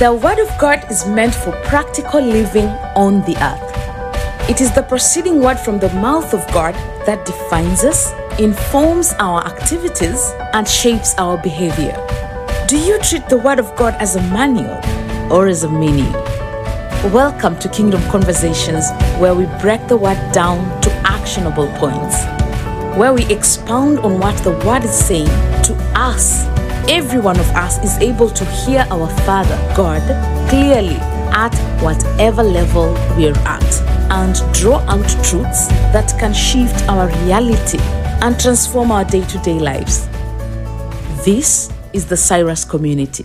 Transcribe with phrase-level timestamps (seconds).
[0.00, 4.48] The Word of God is meant for practical living on the earth.
[4.48, 9.44] It is the proceeding word from the mouth of God that defines us, informs our
[9.44, 11.94] activities, and shapes our behavior.
[12.66, 14.80] Do you treat the Word of God as a manual
[15.30, 16.10] or as a menu?
[17.12, 18.88] Welcome to Kingdom Conversations,
[19.18, 22.24] where we break the Word down to actionable points,
[22.96, 25.26] where we expound on what the Word is saying
[25.64, 26.48] to us.
[26.88, 30.02] Every one of us is able to hear our Father, God,
[30.48, 30.96] clearly
[31.32, 33.62] at whatever level we're at
[34.10, 37.78] and draw out truths that can shift our reality
[38.22, 40.08] and transform our day to day lives.
[41.24, 43.24] This is the Cyrus community.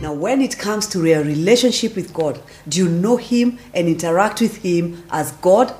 [0.00, 4.40] Now, when it comes to your relationship with God, do you know Him and interact
[4.40, 5.74] with Him as God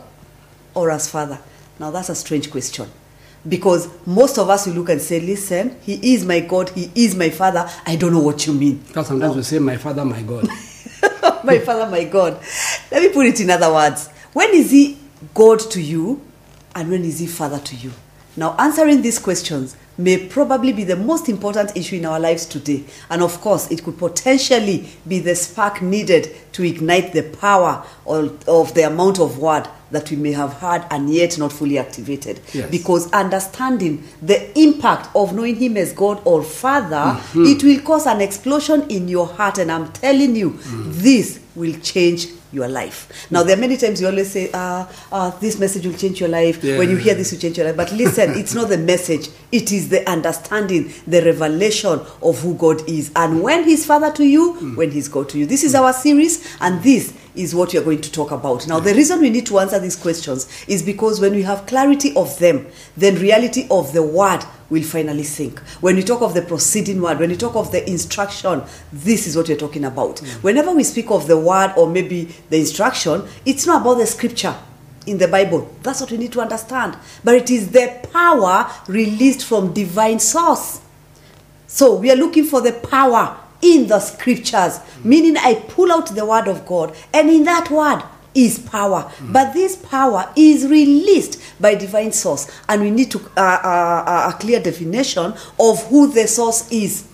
[0.75, 1.39] or as Father?
[1.79, 2.89] Now, that's a strange question.
[3.49, 7.15] Because most of us will look and say, Listen, He is my God, He is
[7.15, 7.69] my Father.
[7.87, 8.79] I don't know what you mean.
[8.87, 10.47] Because sometimes we say, My Father, my God.
[11.45, 12.39] my Father, my God.
[12.91, 14.09] Let me put it in other words.
[14.35, 14.99] When is He
[15.33, 16.23] God to you
[16.75, 17.93] and when is He Father to you?
[18.37, 22.85] Now, answering these questions may probably be the most important issue in our lives today.
[23.09, 28.49] And of course, it could potentially be the spark needed to ignite the power of,
[28.49, 32.41] of the amount of word that we may have had and yet not fully activated.
[32.53, 32.71] Yes.
[32.71, 38.21] Because understanding the impact of knowing Him as God or Father, it will cause an
[38.21, 39.59] explosion in your heart.
[39.59, 43.29] And I'm telling you, this will change your life.
[43.31, 46.29] Now, there are many times you always say, uh, uh, this message will change your
[46.29, 46.63] life.
[46.63, 46.79] Yeah.
[46.79, 47.77] When you hear this, will change your life.
[47.77, 52.89] But listen, it's not the message, it is the understanding, the revelation of who God
[52.89, 53.13] is.
[53.15, 55.47] And when He's Father to you, when He's God to you.
[55.47, 58.67] This is our series, and this is what we are going to talk about.
[58.67, 62.15] Now, the reason we need to answer these questions is because when we have clarity
[62.17, 65.59] of them, then reality of the word will finally sink.
[65.81, 68.63] When we talk of the proceeding word, when we talk of the instruction,
[68.93, 70.17] this is what we're talking about.
[70.17, 70.43] Mm.
[70.43, 74.55] Whenever we speak of the word or maybe the instruction, it's not about the scripture
[75.07, 75.75] in the Bible.
[75.83, 76.97] That's what we need to understand.
[77.25, 80.81] But it is the power released from divine source.
[81.67, 86.25] So we are looking for the power in the scriptures, meaning I pull out the
[86.27, 88.03] word of God, and in that word
[88.35, 89.11] is power.
[89.21, 94.33] But this power is released by divine source, and we need to uh, uh, uh,
[94.35, 97.05] a clear definition of who the source is.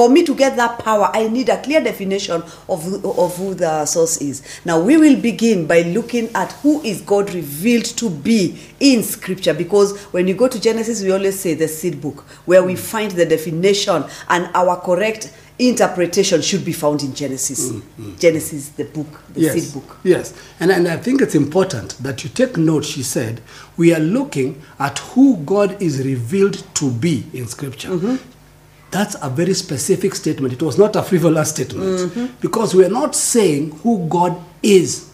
[0.00, 3.52] For me to get that power, I need a clear definition of, who- of who
[3.52, 4.40] the source is.
[4.64, 9.52] Now, we will begin by looking at who is God revealed to be in Scripture.
[9.52, 13.10] Because when you go to Genesis, we always say the seed book, where we find
[13.10, 17.70] the definition and our correct interpretation should be found in Genesis.
[18.18, 19.52] Genesis, the book, the yes.
[19.52, 19.98] seed book.
[20.02, 20.32] Yes.
[20.60, 23.42] And, and I think it's important that you take note, she said,
[23.76, 27.90] we are looking at who God is revealed to be in Scripture.
[27.90, 28.29] Mm-hmm.
[28.90, 30.52] That's a very specific statement.
[30.54, 32.10] It was not a frivolous statement.
[32.12, 32.26] Mm-hmm.
[32.40, 35.08] Because we are not saying who God is.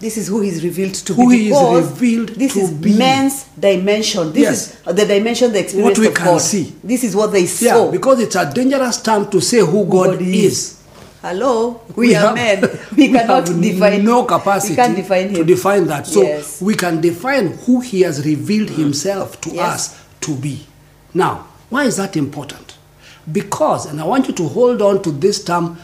[0.00, 1.38] This is who he's revealed to Who be.
[1.38, 2.96] he is revealed this to is be.
[2.96, 4.32] man's dimension.
[4.32, 4.70] This Yes.
[4.86, 6.40] is the dimension they What we can God.
[6.40, 6.72] see.
[6.82, 7.84] This is what they saw.
[7.84, 10.80] Yeah, because it's a dangerous term to say who God, is.
[11.20, 12.62] Hello, we, are men.
[12.96, 14.04] We cannot have define.
[14.04, 15.34] no capacity We can't define him.
[15.34, 16.06] to define that.
[16.06, 16.62] So Yes.
[16.62, 19.74] we can define who he has revealed himself to Yes.
[19.74, 20.66] us to be.
[21.12, 22.75] Now, why is that important?
[23.30, 25.78] Because, and I want you to hold on to this term.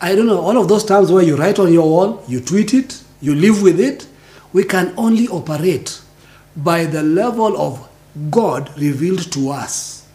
[0.00, 2.72] I don't know, all of those terms where you write on your wall, you tweet
[2.74, 4.06] it, you live with it.
[4.52, 6.00] We can only operate
[6.56, 7.88] by the level of
[8.30, 10.06] God revealed to us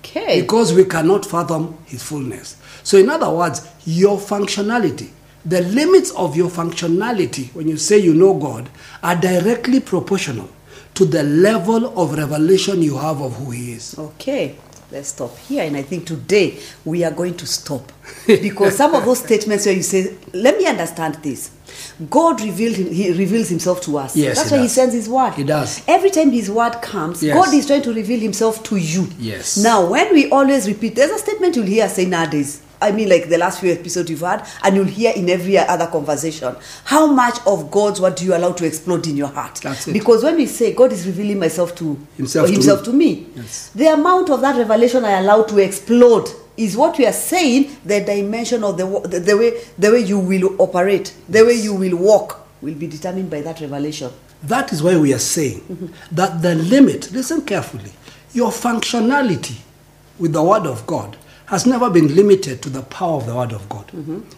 [0.00, 0.42] Okay.
[0.42, 2.56] because we cannot fathom his fullness.
[2.82, 5.10] So, in other words, your functionality,
[5.44, 8.68] the limits of your functionality when you say you know God
[9.02, 10.48] are directly proportional
[10.94, 13.98] to the level of revelation you have of who he is.
[13.98, 14.56] Okay.
[14.92, 15.64] Let's stop here.
[15.64, 17.90] And I think today we are going to stop.
[18.26, 21.50] Because some of those statements where you say, let me understand this.
[22.10, 24.14] God revealed him, he reveals himself to us.
[24.14, 25.32] Yes, That's why he sends his word.
[25.32, 25.82] He does.
[25.88, 27.34] Every time his word comes, Yes.
[27.34, 29.08] God is trying to reveal himself to you.
[29.18, 29.56] Yes.
[29.56, 32.60] Now, when we always repeat, there's a statement you'll hear say nowadays.
[32.82, 35.86] I mean, like the last few episodes you've had, and you'll hear in every other
[35.86, 36.54] conversation.
[36.84, 39.60] How much of God's word do you allow to explode in your heart?
[39.62, 39.92] That's it.
[39.92, 42.84] Because when we say God is revealing myself to Himself or to himself me.
[42.86, 43.70] to me, Yes.
[43.74, 47.70] the amount of that revelation I allow to explode is what we are saying.
[47.84, 51.74] The dimension of the the, the way the way you will operate, the way you
[51.74, 54.10] will walk, will be determined by that revelation.
[54.42, 57.92] That is why we are saying that the limit, listen carefully,
[58.34, 59.56] your functionality
[60.18, 61.16] with the Word of God
[61.52, 63.84] has never been limited to the power of the Word of God.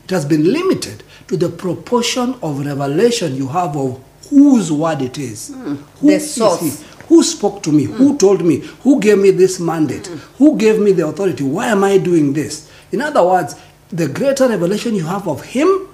[0.05, 5.17] It has been limited to the proportion of revelation you have of whose word it
[5.17, 5.55] is.
[5.55, 5.75] Hmm.
[6.01, 6.83] Who The source.
[7.09, 7.85] Who spoke to me?
[7.85, 7.93] Hmm.
[7.95, 8.57] Who told me?
[8.83, 10.09] Who gave me this mandate?
[10.09, 10.17] Hmm.
[10.39, 11.45] Who gave me the authority?
[11.45, 12.69] Why am I doing this?
[12.91, 13.55] In other words,
[13.91, 15.89] the greater revelation you have of Him,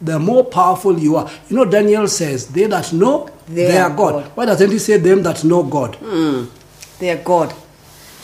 [0.00, 1.28] the more powerful you are.
[1.48, 4.12] You know, Daniel says, They that know, They they, are are God.
[4.12, 4.30] God.
[4.36, 5.96] Why doesn't he say them that know God?
[7.00, 7.52] They are God.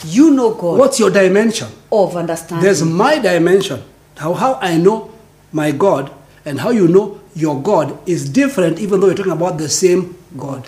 [0.05, 1.67] You know God What's your dimension?
[1.91, 2.63] of understanding.
[2.63, 3.83] There's my dimension.
[4.17, 5.11] How, how I know
[5.51, 6.11] my God
[6.45, 10.15] and how you know your God is different, even though you're talking about the same
[10.37, 10.67] God.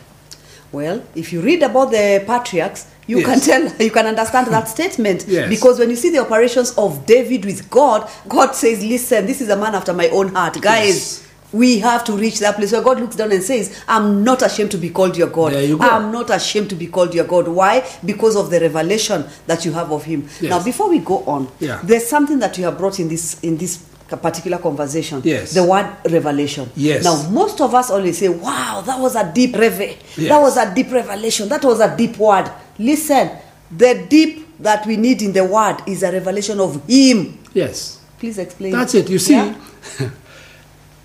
[0.72, 3.26] Well, if you read about the patriarchs, you Yes.
[3.26, 3.40] can
[3.70, 5.26] tell, you can understand that statement.
[5.28, 5.50] Yes.
[5.50, 9.50] Because when you see the operations of David with God, God says, "Listen, this is
[9.50, 11.28] a man after my own heart, guys." Yes.
[11.52, 14.72] We have to reach that place where God looks down and says, I'm not ashamed
[14.72, 15.54] to be called your God.
[15.54, 15.84] You go.
[15.90, 17.48] I'm not ashamed to be called your God.
[17.48, 17.84] Why?
[18.06, 20.24] Because of the revelation that you have of Him.
[20.42, 20.52] Yes.
[20.52, 21.80] Now, before we go on, Yeah.
[21.84, 23.78] there's something that you have brought in this in this
[24.22, 25.22] particular conversation.
[25.24, 25.54] Yes.
[25.54, 26.70] The word revelation.
[26.76, 27.04] Yes.
[27.04, 29.98] Now, most of us only say, wow, that was a deep reve.
[30.18, 31.48] That was a deep revelation.
[31.50, 32.52] That was a deep word.
[32.78, 33.30] Listen,
[33.76, 37.38] the deep that we need in the word is a revelation of Him.
[37.54, 38.00] Yes.
[38.20, 38.72] Please explain.
[38.72, 39.10] That's it.
[39.10, 39.56] You see, Yeah?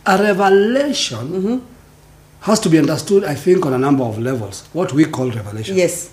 [0.07, 1.59] a revelation mm-hmm.
[2.41, 4.69] has to be understood, I think, on a number of levels.
[4.73, 5.77] What we call revelation.
[5.77, 6.13] Yes.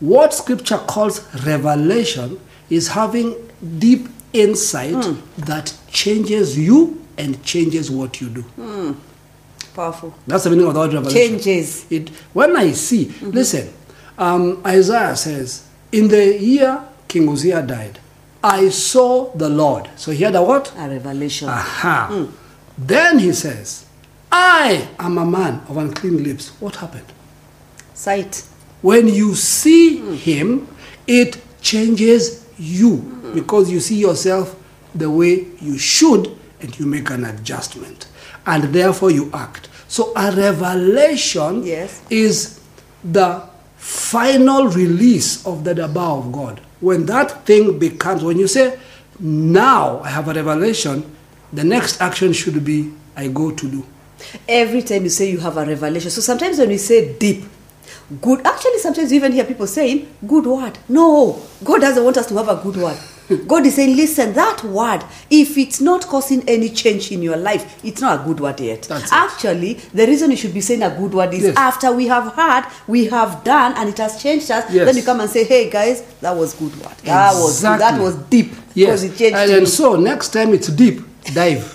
[0.00, 2.40] What scripture calls revelation
[2.70, 3.34] is having
[3.78, 5.20] deep insight mm.
[5.36, 8.42] that changes you and changes what you do.
[8.58, 8.96] Mm.
[9.74, 10.14] Powerful.
[10.26, 11.38] That's the meaning of the word revelation.
[11.38, 11.86] Changes.
[11.90, 13.30] It, when I see, mm-hmm.
[13.30, 13.72] listen,
[14.16, 17.98] um, Isaiah says, in the year King Uzziah died,
[18.42, 19.88] I saw the Lord.
[19.96, 20.72] So he had a what?
[20.76, 21.48] A revelation.
[21.48, 22.08] Aha.
[22.10, 22.32] Mm.
[22.78, 23.86] Then he says,
[24.30, 26.50] I am a man of unclean lips.
[26.60, 27.06] What happened?
[27.94, 28.44] Sight.
[28.82, 30.68] When you see him,
[31.06, 34.54] it changes you because you see yourself
[34.94, 38.06] the way you should and you make an adjustment.
[38.46, 39.68] And therefore you act.
[39.88, 42.00] So a revelation Yes.
[42.10, 42.60] is
[43.02, 43.42] the
[43.76, 46.60] final release of the Dabar of God.
[46.80, 48.78] When that thing becomes, when you say,
[49.18, 51.04] now I have a revelation,
[51.52, 53.84] the next action should be, I go to do.
[54.48, 56.10] Every time you say you have a revelation.
[56.10, 57.44] So sometimes when we say deep,
[58.20, 60.78] good, actually, sometimes you even hear people saying, good word.
[60.88, 62.98] No, God doesn't want us to have a good word.
[63.46, 67.78] God is saying, listen, that word, if it's not causing any change in your life,
[67.84, 68.82] it's not a good word yet.
[68.82, 69.12] That's it.
[69.12, 71.56] Actually, the reason you should be saying a good word is Yes.
[71.56, 74.86] after we have heard, we have done, and it has changed us, Yes.
[74.86, 76.96] then you come and say, hey guys, that was good word.
[77.04, 78.50] That was that was deep.
[78.74, 79.02] Because Yes.
[79.04, 81.00] it changed And, and so next time it's deep,
[81.34, 81.74] dive.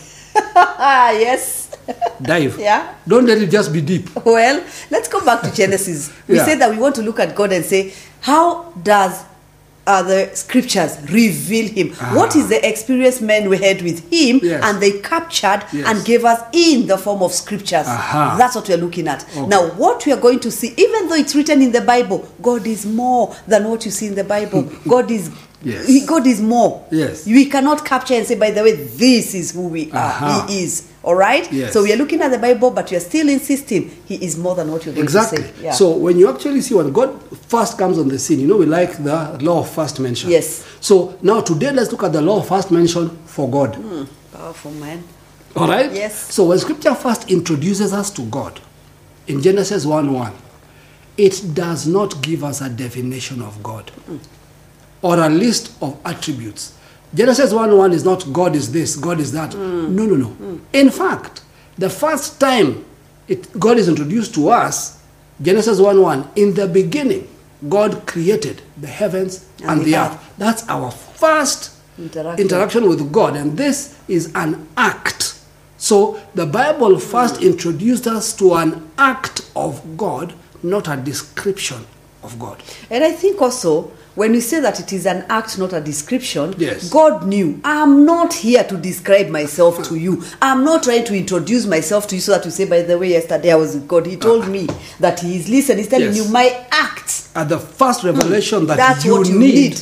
[0.56, 1.76] ah, yes.
[2.22, 2.58] Dive.
[2.60, 2.94] Yeah.
[3.08, 4.10] Don't let it just be deep.
[4.26, 6.12] Well, let's go back to Genesis.
[6.28, 6.46] We Yeah.
[6.46, 9.24] said that we want to look at God and say, how does
[9.86, 11.90] uh, the scriptures reveal Him?
[12.16, 14.64] What is the experience men we had with Him Yes.
[14.64, 15.86] and they captured Yes.
[15.88, 17.86] and gave us in the form of scriptures?
[17.86, 18.36] Aha.
[18.38, 19.24] That's what we're looking at.
[19.30, 19.46] Okay.
[19.46, 22.66] Now, what we are going to see, even though it's written in the Bible, God
[22.66, 24.64] is more than what you see in the Bible.
[24.88, 25.30] God is.
[25.64, 26.06] Yes.
[26.06, 26.86] God is more.
[26.92, 27.26] Yes.
[27.26, 29.98] We cannot capture and say, by the way, this is who we are.
[29.98, 30.46] Aha.
[30.50, 30.90] He is.
[31.04, 31.52] All right?
[31.52, 31.74] Yes.
[31.74, 34.56] So we are looking at the Bible, but we are still insisting He is more
[34.56, 35.40] than what you're going Exactly.
[35.44, 35.64] to say.
[35.64, 35.72] Yeah.
[35.72, 38.66] So when you actually see when God first comes on the scene, you know we
[38.66, 40.30] like the law of first mention.
[40.30, 40.66] Yes.
[40.80, 43.76] So now today let's look at the law of first mention for God.
[43.76, 45.04] Hmm, powerful man.
[45.56, 45.92] All right?
[45.92, 46.34] Yes.
[46.34, 48.60] So when scripture first introduces us to God
[49.28, 50.34] in Genesis 1 1,
[51.18, 53.92] it does not give us a definition of God
[55.04, 56.74] or a list of attributes.
[57.14, 59.52] Genesis 1 1 is not God is this, God is that.
[59.52, 59.90] Mm.
[59.90, 60.28] No, no, no.
[60.30, 60.60] Mm.
[60.74, 61.44] In fact,
[61.78, 62.84] the first time
[63.28, 65.00] it, God is introduced to us,
[65.42, 67.28] Genesis 1 1, in the beginning,
[67.70, 70.12] God created the heavens And and, the the earth.
[70.14, 70.34] earth.
[70.38, 72.44] That's our first Interaction.
[72.44, 75.40] interaction with God, and this is an act.
[75.78, 77.52] So the Bible first mm.
[77.52, 80.34] introduced us to an act of God,
[80.64, 81.86] not a description
[82.24, 82.62] of God.
[82.90, 86.54] And I think also, when you say that it is an act, not a description,
[86.58, 86.90] Yes.
[86.90, 90.24] God knew, I'm not here to describe myself to you.
[90.42, 93.10] I'm not trying to introduce myself to you so that you say, by the way,
[93.10, 94.06] yesterday I was with God.
[94.06, 94.20] He ah.
[94.20, 94.68] told me
[95.00, 95.80] that He is listening.
[95.80, 96.18] He's telling Yes.
[96.26, 97.36] you, my acts.
[97.36, 98.14] At the first mm.
[98.14, 99.82] revelation that That's you, what you need, need.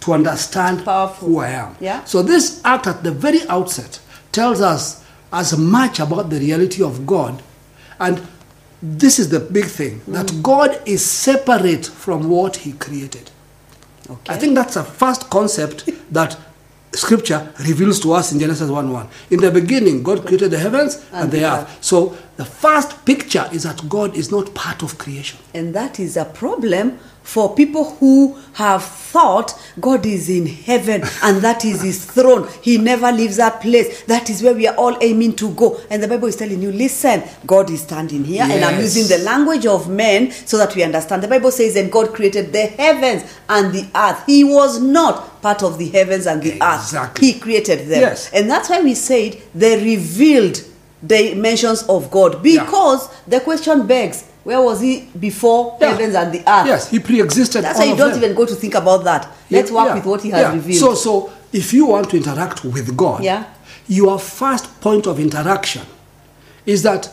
[0.00, 1.28] to understand Powerful.
[1.28, 1.76] who I am.
[1.80, 2.02] Yeah.
[2.04, 4.00] So this act at the very outset
[4.32, 7.42] tells us as much about the reality of God,
[8.00, 8.26] and
[8.82, 10.42] this is the big thing that mm.
[10.42, 13.30] God is separate from what He created.
[14.08, 14.32] Okay.
[14.32, 16.36] I think that's a first concept that
[16.94, 19.08] scripture reveals to us in Genesis 1 1.
[19.30, 21.78] In the beginning, God created the heavens and, And the the earth.
[21.84, 25.38] So the first picture is that God is not part of creation.
[25.54, 31.38] And that is a problem for people who have thought God is in heaven and
[31.42, 32.46] that is his throne.
[32.62, 34.02] He never leaves that place.
[34.04, 35.80] That is where we are all aiming to go.
[35.90, 38.44] And the Bible is telling you, listen, God is standing here.
[38.44, 41.22] And I'm using the language of men so that we understand.
[41.22, 44.22] The Bible says, and God created the heavens and the earth.
[44.26, 46.98] He was not part of the heavens and the Exactly.
[47.00, 47.34] earth.
[47.34, 48.02] He created them.
[48.02, 48.30] Yes.
[48.32, 50.60] And that's why we said the revealed
[51.04, 52.42] dimensions of God.
[52.42, 55.90] Because the question begs, where was he before Yeah.
[55.90, 56.66] heavens and the earth?
[56.66, 57.62] Yes, he pre-existed.
[57.64, 58.22] That's why you don't them.
[58.22, 59.28] even go to think about that.
[59.50, 60.52] Let's Yeah, work yeah, with what he has yeah.
[60.54, 60.80] revealed.
[60.80, 63.44] So, so if you want to interact with God, Yeah.
[63.88, 65.82] your first point of interaction
[66.64, 67.08] is that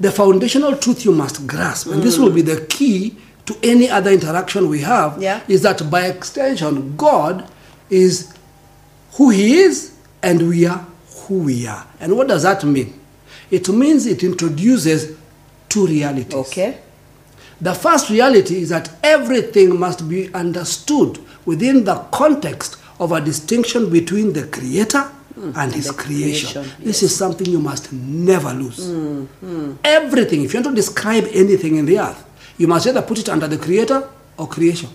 [0.00, 2.46] the foundational truth you must grasp, and this will be mm.
[2.46, 5.40] the key to any other interaction we have, Yeah.
[5.48, 7.44] is that by extension, God
[7.90, 8.28] is
[9.14, 10.84] who He is, and we are
[11.28, 11.86] who we are.
[12.00, 12.94] And what does that mean?
[13.52, 15.14] It means it introduces
[15.68, 16.34] two realities.
[16.34, 16.78] okay.
[17.60, 23.88] The first reality is that everything must be understood within the context of a distinction
[23.90, 25.52] between the creator hmm.
[25.54, 26.62] and his creation.
[26.62, 28.84] creation, This is something you must never lose.
[28.90, 29.72] Hmm, hmm.
[29.84, 32.24] Everything, if you want to describe anything in the earth,
[32.58, 34.88] you must either put it under the creator or creation.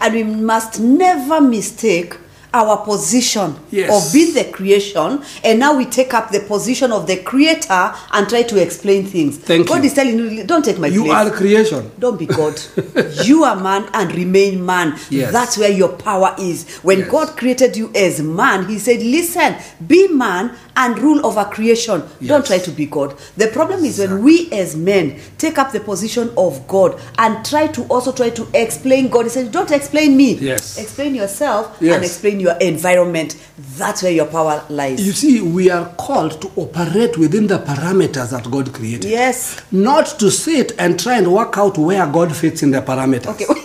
[0.00, 2.16] And we must never mistake
[2.52, 3.90] our position Yes.
[3.90, 8.28] of being the creation, and now we take up the position of the creator and
[8.28, 9.36] try to explain things.
[9.38, 9.84] Thank God you.
[9.84, 11.12] is telling you, don't take my You place.
[11.14, 11.90] are creation.
[11.98, 12.60] Don't be God.
[13.24, 14.98] you are man and remain man.
[15.10, 15.32] Yes.
[15.32, 16.68] That's where your power is.
[16.82, 17.10] When Yes.
[17.10, 22.02] God created you as man, He said, Listen, be man and rule over creation.
[22.24, 23.16] Don't try to be God.
[23.36, 27.66] The problem is when we as men take up the position of God and try
[27.68, 29.24] to also try to explain God.
[29.26, 30.34] He said, Don't explain me.
[30.34, 30.78] Yes.
[30.78, 31.94] Explain yourself Yes.
[31.96, 33.36] and explain your environment.
[33.76, 35.04] That's where your power lies.
[35.06, 39.10] You see, we are called to operate within the parameters that God created.
[39.10, 39.60] yes.
[39.70, 43.26] Not to sit and try and work out where God fits in the parameters.
[43.28, 43.56] Okay, wait.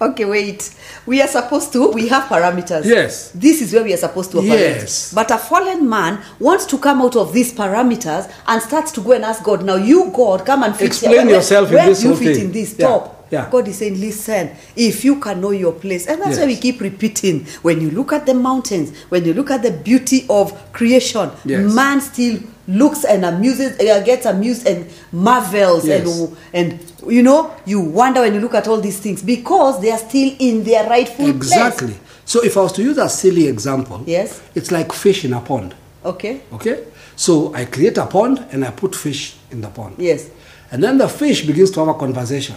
[0.00, 0.74] okay, wait.
[1.06, 2.84] We are supposed to, we have parameters.
[2.84, 3.30] Yes.
[3.32, 4.50] This is where we are supposed to operate.
[4.60, 5.12] Yes.
[5.14, 9.12] But a fallen man wants to come out of these parameters and starts to go
[9.12, 11.26] and ask God, now you, God, come and fit Explain.
[11.26, 12.44] Where- yourself in where this do you fit thing.
[12.46, 13.19] in this Yeah, top?
[13.30, 13.48] Yeah.
[13.50, 16.06] God is saying, listen, if you can know your place.
[16.06, 17.46] And that's why we keep repeating.
[17.62, 21.72] When you look at the mountains, when you look at the beauty of creation, Yes.
[21.72, 26.06] man still looks and amuses, uh, gets amused and marvels Yes.
[26.06, 26.80] and and
[27.12, 30.34] you know you wonder when you look at all these things because they are still
[30.38, 31.88] in their rightful Exactly.
[31.88, 32.06] place Exactly.
[32.24, 34.40] So if I was to use a silly example, Yes.
[34.54, 35.74] it's like fish in a pond.
[36.04, 36.84] okay Okay?
[37.16, 39.94] So I create a pond and I put fish in the pond.
[39.98, 40.26] yes
[40.72, 42.54] And then the fish begins to have a conversation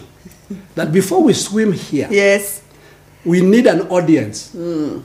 [0.76, 2.62] that before we swim here, yes
[3.26, 5.00] we need an audience Hmm.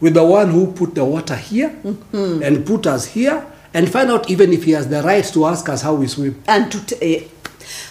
[0.00, 2.42] with the one who put the water here Mm-hmm.
[2.42, 5.68] and put us here and find out even if he has the right to ask
[5.68, 6.40] us how we swim.
[6.46, 7.24] and to t- eh,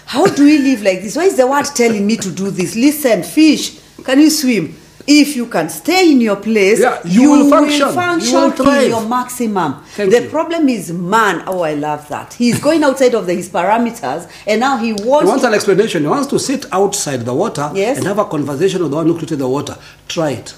[0.05, 2.75] how do we live like this why is the word telling me to do this
[2.75, 4.73] listen fish can you swim
[5.05, 7.87] if you can stay in your place Yeah, you will function.
[7.87, 8.87] You function will to thrive.
[8.87, 10.29] your maximum Thank the you.
[10.29, 14.59] problem is man oh i love that he's going outside of the, his parameters and
[14.61, 15.23] now he wants.
[15.23, 16.03] He wants an explanation.
[16.03, 17.97] He wants to sit outside the water Yes.
[17.97, 19.77] and have a conversation with the one who created the water.
[20.07, 20.55] Try it.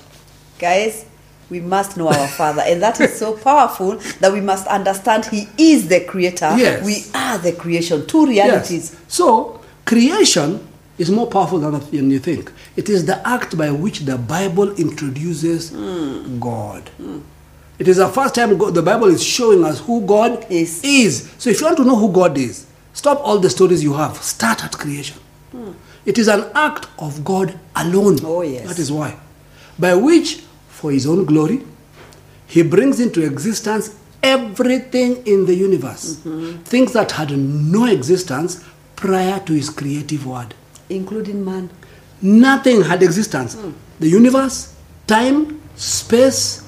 [0.59, 1.05] Guys,
[1.49, 5.47] we must know our Father, and that is so powerful that we must understand He
[5.57, 6.55] is the Creator.
[6.57, 6.85] Yes.
[6.85, 8.05] We are the creation.
[8.07, 8.91] Two realities.
[8.93, 9.01] Yes.
[9.07, 12.51] So, creation is more powerful than than you think.
[12.75, 16.39] It is the act by which the Bible introduces Hmm.
[16.39, 16.89] God.
[17.77, 20.81] It is the first time God, the Bible is showing us who God Is.
[20.83, 21.29] is.
[21.37, 24.15] So, if you want to know who God is, stop all the stories you have.
[24.23, 25.17] Start at creation.
[26.05, 28.17] It is an act of God alone.
[28.23, 28.67] Oh, yes.
[28.67, 29.17] That is why.
[29.79, 31.63] By which, for His own glory,
[32.47, 36.15] He brings into existence everything in the universe.
[36.17, 36.61] Mm-hmm.
[36.63, 38.63] Things that had no existence
[38.95, 40.53] prior to His creative word.
[40.89, 41.69] Including man.
[42.21, 43.55] Nothing had existence.
[43.55, 43.71] Hmm.
[43.99, 44.75] The universe,
[45.07, 46.65] time, space,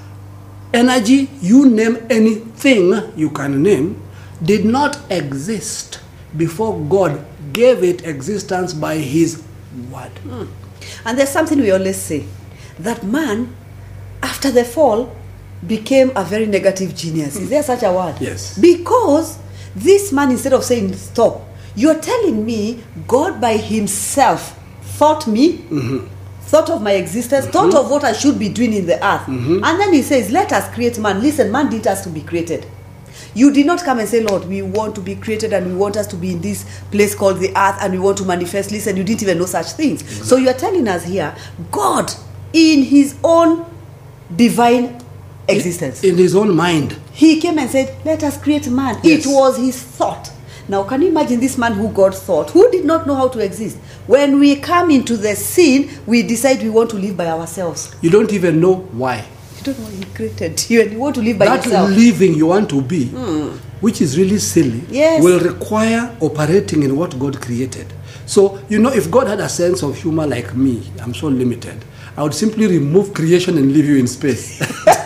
[0.74, 4.02] energy, you name anything you can name,
[4.44, 6.00] did not exist
[6.36, 9.44] before God gave it existence by His
[9.92, 10.12] word.
[10.20, 10.46] Hmm.
[11.06, 12.26] And there's something we always say
[12.80, 13.56] that man,
[14.22, 15.16] after the fall,
[15.66, 17.36] became a very negative genius.
[17.36, 18.16] Is there such a word?
[18.20, 18.58] Yes.
[18.58, 19.40] Because
[19.76, 21.42] this man, instead of saying, Stop,
[21.78, 26.08] you're telling me God by himself thought me, mm-hmm.
[26.42, 27.54] thought of my existence, mm-hmm.
[27.54, 29.22] thought of what I should be doing in the earth.
[29.28, 29.64] Mm-hmm.
[29.64, 31.22] And then he says, Let us create man.
[31.22, 32.66] Listen, man didn't ask to be created.
[33.36, 35.98] You did not come and say, Lord, we want to be created and we want
[35.98, 38.72] us to be in this place called the earth and we want to manifest.
[38.72, 40.28] Listen, you didn't even know such things.
[40.28, 41.36] So you are telling us here,
[41.72, 42.12] God,
[42.54, 43.66] in his own
[44.36, 45.00] divine
[45.48, 46.04] existence.
[46.04, 46.98] In his own mind.
[47.12, 49.00] He came and said, Let us create man.
[49.04, 49.28] Yes.
[49.28, 50.32] It was his thought.
[50.70, 53.40] Now, can you imagine this man who God thought, who did not know how to
[53.40, 53.78] exist?
[54.06, 57.96] When we come into the scene, we decide we want to live by ourselves.
[58.02, 59.26] You don't even know why.
[59.58, 61.90] You don't know he created you and you want to live by that yourself.
[61.90, 61.96] Hmm.
[61.96, 63.06] living you want to be,
[63.80, 65.24] which is really silly, Yes.
[65.24, 67.88] will require operating in what God created.
[68.26, 71.84] So, you know, if God had a sense of humor like me, I'm so limited,
[72.18, 74.60] I would simply remove creation and leave you in space.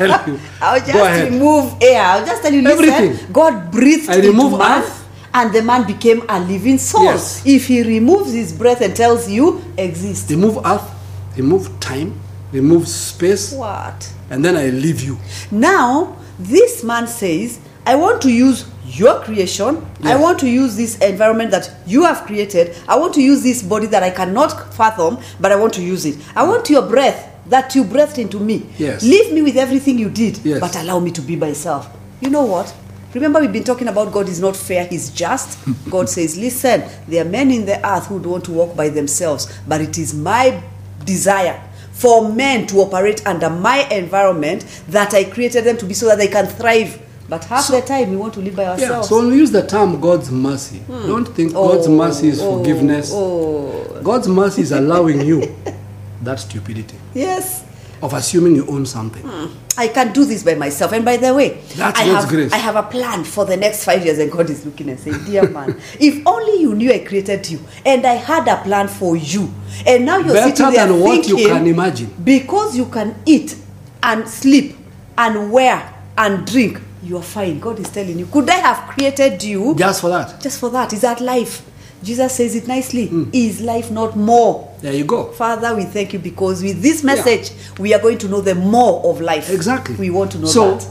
[0.61, 2.01] I'll just remove air.
[2.01, 3.31] I'll just tell you, listen, Everything.
[3.31, 5.00] God breathed I remove earth.
[5.33, 7.03] And the man became a living soul.
[7.03, 7.45] Yes.
[7.45, 10.29] If he removes his breath and tells you, exist.
[10.29, 10.89] Remove earth,
[11.37, 12.19] remove time,
[12.51, 14.11] remove space, What?
[14.29, 15.17] and then I leave you.
[15.51, 19.85] Now, this man says, I want to use your creation.
[20.01, 20.17] Yes.
[20.17, 22.75] I want to use this environment that you have created.
[22.87, 26.05] I want to use this body that I cannot fathom, but I want to use
[26.05, 26.17] it.
[26.35, 28.65] I want your breath that you breathed into me.
[28.77, 29.01] Yes.
[29.03, 30.59] Leave me with everything you did, Yes.
[30.59, 31.89] but allow me to be myself.
[32.19, 32.73] You know what?
[33.13, 35.59] Remember, we've been talking about God is not fair, He's just.
[35.89, 38.89] God says, Listen, there are men in the earth who don't want to walk by
[38.89, 40.61] themselves, but it is my
[41.05, 46.07] desire for men to operate under my environment that I created them to be so
[46.07, 46.99] that they can thrive.
[47.29, 49.09] But half So- the time we want to live by Yeah, ourselves.
[49.09, 51.07] so when we use the term God's mercy, hmm.
[51.07, 53.11] don't think God's Oh, mercy is oh, forgiveness.
[53.13, 53.99] oh.
[54.03, 55.55] God's mercy is allowing you
[56.23, 57.63] that stupidity Yes.
[58.01, 59.23] Of assuming you own something.
[59.23, 59.47] Hmm.
[59.77, 60.91] I can do this by myself.
[60.91, 62.51] And by the way, That's I have, grace.
[62.51, 64.19] I have a plan for the next five years.
[64.19, 67.59] And God is looking and saying, Dear man, if only you knew I created you
[67.85, 69.51] and I had a plan for you.
[69.85, 72.13] And now you're Better sitting there than what you can imagine.
[72.23, 73.55] Because you can eat
[74.03, 74.75] and sleep
[75.17, 77.59] and wear and drink, you are fine.
[77.59, 80.41] God is telling you, could I have created you Just for that.
[80.41, 80.91] just for that?
[80.93, 81.65] Is that life?
[82.03, 83.07] Jesus says it nicely.
[83.07, 83.29] Hmm.
[83.33, 84.75] Is life not more?
[84.81, 85.31] There you go.
[85.31, 89.03] Father, we thank you because with this message, we are going to know the more
[89.05, 89.49] of life.
[89.49, 89.95] Exactly.
[89.95, 90.89] We want to know so, that.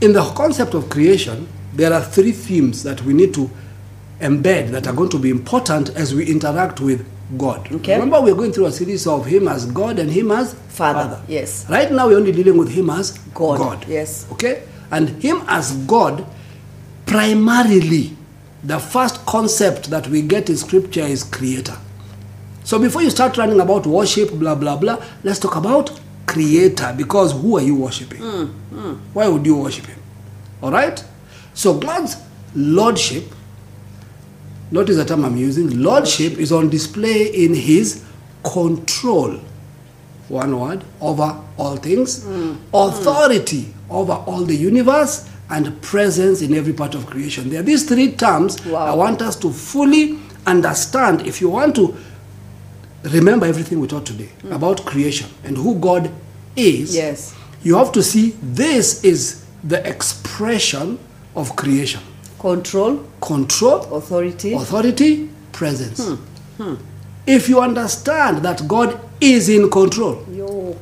[0.00, 3.50] in the concept of creation, there are three themes that we need to
[4.20, 7.70] embed that are going to be important as we interact with God.
[7.70, 7.94] Okay.
[7.94, 11.68] Remember, we're going through a series of Him as God and Him as Father, yes.
[11.68, 13.88] Right now, we're only dealing with Him as God, God.
[13.88, 14.26] yes.
[14.32, 14.62] Okay?
[14.90, 16.26] And Him as God,
[17.06, 18.16] primarily,
[18.66, 21.76] the first concept that we get in Scripture is Creator.
[22.64, 27.32] So before you start running about worship, blah, blah, blah, let's talk about Creator because
[27.32, 28.20] who are you worshiping?
[28.20, 28.92] Hmm, hmm.
[29.12, 29.98] Why would you worship Him?
[30.60, 31.02] All right?
[31.54, 32.16] So God's
[32.56, 33.24] Lordship,
[34.72, 38.04] notice the term I'm using, Lordship is on display in His
[38.42, 39.38] control
[40.28, 42.54] one word, over all things, hmm.
[42.74, 47.50] authority over all the universe, and presence in every part of creation.
[47.50, 48.86] There are these three terms Wow.
[48.86, 51.94] I want us to fully understand if you want to
[53.04, 54.54] remember everything we taught today mm.
[54.54, 56.10] about creation and who God
[56.56, 56.94] is.
[56.96, 57.34] Yes.
[57.62, 60.98] You have to see this is the expression
[61.34, 62.00] of creation
[62.38, 64.52] Control, control, authority.
[64.54, 66.06] authority, presence.
[66.06, 66.14] Hmm.
[66.62, 66.74] Hmm.
[67.26, 70.76] If you understand that God is in control, Yo.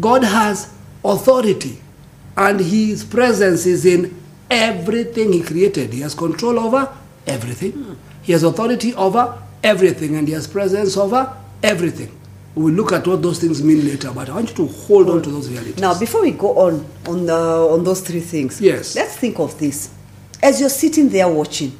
[0.00, 0.72] God has
[1.04, 1.78] authority,
[2.36, 4.14] and His presence is in
[4.50, 5.92] everything He created.
[5.92, 6.92] He has control over
[7.26, 7.96] everything.
[8.22, 12.18] He has authority over everything, and He has presence over everything.
[12.54, 15.22] We'll look at what those things mean later, but I want you to hold on
[15.22, 15.78] to those realities.
[15.78, 18.94] Now, before we go on on the, on those three things, Yes.
[18.94, 19.90] let's think of this.
[20.42, 21.78] As you're sitting there watching,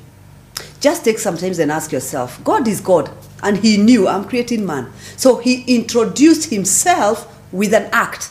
[0.81, 3.11] just take some time and ask yourself, God is God,
[3.43, 4.91] and He knew I'm creating man.
[5.17, 8.31] So He introduced Himself with an act.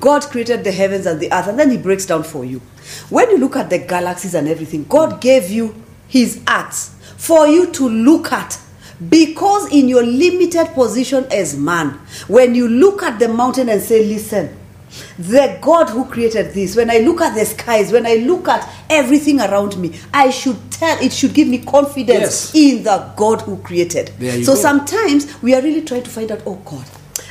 [0.00, 2.60] God created the heavens and the earth, and then He breaks down for you.
[3.10, 5.74] When you look at the galaxies and everything, God gave you
[6.08, 8.58] His acts for you to look at.
[9.08, 11.90] Because in your limited position as man,
[12.26, 14.56] when you look at the mountain and say, Listen,
[15.18, 18.68] the God who created this, when I look at the skies, when I look at
[18.90, 22.54] everything around me, I should tell, it should give me confidence Yes.
[22.54, 24.08] in the God who created.
[24.44, 24.60] So go.
[24.60, 26.86] sometimes we are really trying to find out, oh God,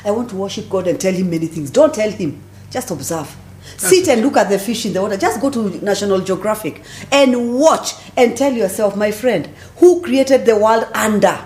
[0.07, 1.69] I want to worship God and tell him many things.
[1.69, 2.41] Don't tell him,
[2.71, 3.35] just observe.
[3.75, 5.17] Sit and look at the fish in the water.
[5.17, 10.55] Just go to National Geographic and watch and tell yourself, my friend, who created the
[10.55, 11.37] world under?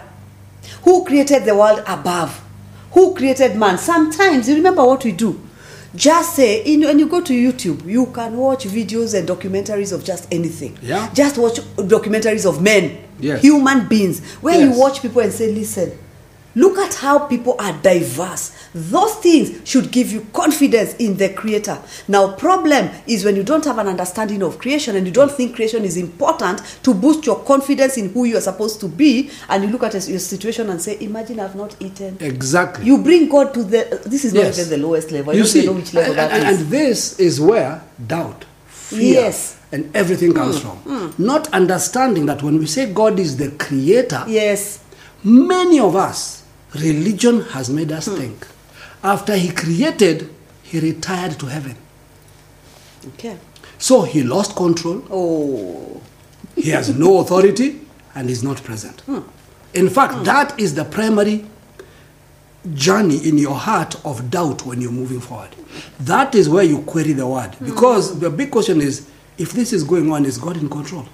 [0.84, 2.40] Who created the world above?
[2.92, 3.80] Who created man?
[3.80, 5.42] Sometimes you remember what we do.
[5.96, 10.04] Just say, in, when you go to YouTube, you can watch videos and documentaries of
[10.06, 10.78] just anything.
[10.82, 11.12] Yeah.
[11.14, 13.42] Just watch documentaries of men, Yes.
[13.42, 14.74] human beings, where Yes.
[14.76, 15.92] you watch people and say, listen,
[16.56, 18.52] look at how people are diverse.
[18.74, 21.78] Those things should give you confidence in the creator.
[22.08, 25.56] Now, problem is when you don't have an understanding of creation and you don't think
[25.56, 29.64] creation is important to boost your confidence in who you are supposed to be, and
[29.64, 32.18] you look at your situation and say, Imagine I've not eaten.
[32.20, 32.86] Exactly.
[32.86, 34.60] You bring God to the this is not Yes.
[34.60, 35.34] even the lowest level.
[35.34, 36.62] I you see, know which level and, that and- is.
[36.62, 39.58] and this is where doubt, fear, Yes.
[39.74, 40.78] And everything comes mm, from.
[41.12, 41.20] Mm.
[41.20, 44.80] Not understanding that when we say God is the creator, yes.
[45.24, 46.41] many of us,
[46.76, 47.98] religion has made Hmm.
[47.98, 48.48] us think.
[49.04, 50.30] After he created,
[50.64, 51.76] he retired to heaven.
[53.16, 53.38] Okay.
[53.80, 56.02] So he lost control, Oh.
[56.56, 57.82] he has no authority,
[58.16, 59.02] and is not present.
[59.02, 59.20] Hmm.
[59.74, 61.46] In fact, that is the primary
[62.76, 65.50] journey in your heart of doubt when you're moving forward.
[66.00, 67.56] That is where you query the word.
[67.64, 69.04] Because the big question is
[69.38, 71.06] if this is going on, is God in control?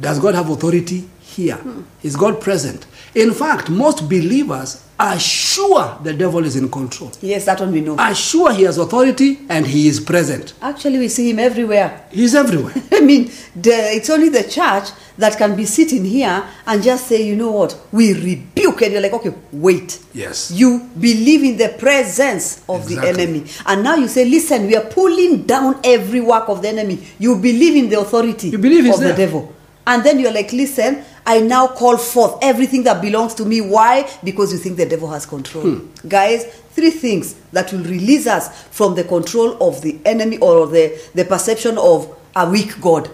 [0.00, 1.58] Does God have authority here?
[2.02, 2.86] Is God present?
[3.14, 7.80] In fact, most believers are sure the devil is in control, Yes, that one we
[7.80, 7.96] know.
[7.96, 10.54] are sure he has authority and he is present.
[10.60, 12.04] Actually, we see him everywhere.
[12.10, 12.74] He's everywhere.
[12.90, 14.88] I mean, the, it's only the church
[15.18, 18.82] that can be sitting here and just say, you know what, we rebuke.
[18.82, 20.00] And you're like, okay, wait.
[20.12, 20.50] Yes.
[20.50, 23.44] You believe in the presence of the enemy.
[23.66, 27.06] And now you say, listen, we are pulling down every work of the enemy.
[27.20, 29.54] You believe in the authority You believe of the devil.
[29.86, 33.60] And then you're like, listen, I now call forth everything that belongs to me.
[33.60, 34.08] Why?
[34.24, 35.62] Because you think the devil has control.
[35.76, 36.08] Hmm.
[36.08, 40.98] Guys, three things that will release us from the control of the enemy or the,
[41.14, 43.10] the perception of a weak God.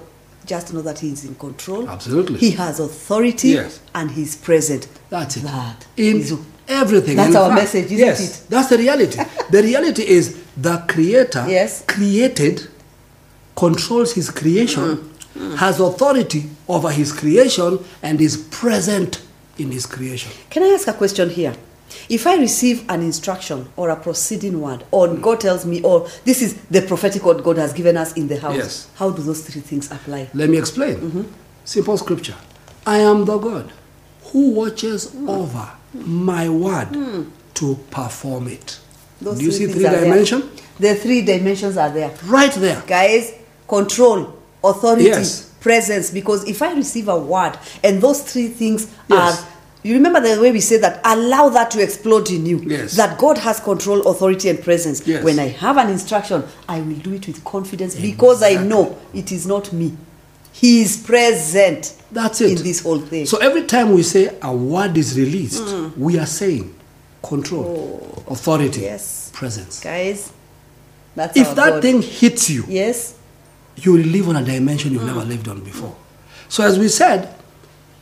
[0.46, 1.88] Just know that he is in control.
[1.90, 2.38] Absolutely.
[2.38, 3.80] He has authority Yes.
[3.96, 4.86] and he's present.
[5.10, 5.42] That's it.
[5.42, 7.16] That in is- everything.
[7.16, 8.50] That's In our fact, message, isn't yes, it?
[8.50, 9.18] That's the reality.
[9.50, 11.82] the reality is the creator Yes.
[11.88, 12.68] created,
[13.56, 15.13] controls his creation, Mm.
[15.56, 19.22] Has authority over his creation, and is present
[19.58, 20.30] in his creation.
[20.50, 21.54] Can I ask a question here?
[22.08, 26.42] If I receive an instruction or a proceeding word, or God tells me, or this
[26.42, 28.88] is the prophetic word God has given us in the house, Yes.
[28.96, 30.28] how do those three things apply?
[30.34, 30.96] Let me explain.
[30.96, 31.22] Mm-hmm.
[31.64, 32.34] Simple scripture.
[32.86, 33.72] I am the God
[34.32, 35.28] who watches Mm.
[35.28, 36.88] over my word
[37.54, 38.78] to perform it.
[39.20, 40.04] Those Do you see three are there.
[40.04, 40.50] dimension?
[40.80, 42.12] The three dimensions are there.
[42.26, 42.82] Right there.
[42.86, 43.32] Guys,
[43.68, 45.46] control, authority, Yes.
[45.60, 46.10] presence.
[46.10, 49.40] Because if I receive a word and those three things Yes.
[49.40, 49.46] are,
[49.82, 52.58] you remember the way we say that, allow that to explode in you.
[52.66, 52.94] Yes.
[52.96, 55.06] That God has control, authority, and presence.
[55.06, 55.22] Yes.
[55.22, 59.30] When I have an instruction, I will do it with confidence because I know it
[59.30, 59.94] is not me.
[60.52, 62.58] He is present That's it.
[62.58, 63.26] in this whole thing.
[63.26, 65.62] So every time we say a word is released,
[65.98, 66.72] we are saying
[67.22, 68.84] control, authority, Mm.
[68.84, 69.30] Yes.
[69.32, 69.80] presence.
[69.80, 70.30] Guys,
[71.16, 71.82] that's If that God.
[71.82, 73.14] thing hits you, Yes.
[73.76, 75.94] You will live on a dimension you've never lived on before.
[76.48, 77.34] So, as we said,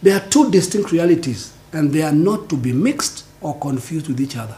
[0.02, 4.20] there are two distinct realities, and they are not to be mixed or confused with
[4.20, 4.56] each other.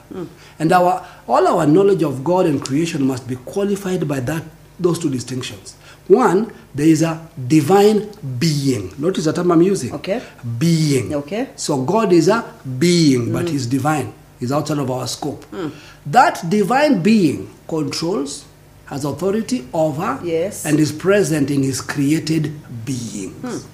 [0.59, 4.43] And our all our knowledge of God and creation must be qualified by that
[4.79, 5.77] those two distinctions.
[6.09, 8.93] One, there is a divine being.
[8.99, 9.93] Notice the term I'm using.
[9.95, 10.21] Okay.
[10.59, 11.15] Being.
[11.15, 11.49] Okay.
[11.57, 12.45] So God is a
[12.79, 13.51] being, but mm.
[13.51, 14.13] He's divine.
[14.39, 15.47] He's outside of our scope.
[16.07, 18.45] That divine being controls,
[18.87, 20.65] has authority over, Yes.
[20.67, 22.53] and is present in His created
[22.85, 23.35] beings.
[23.65, 23.71] Hmm.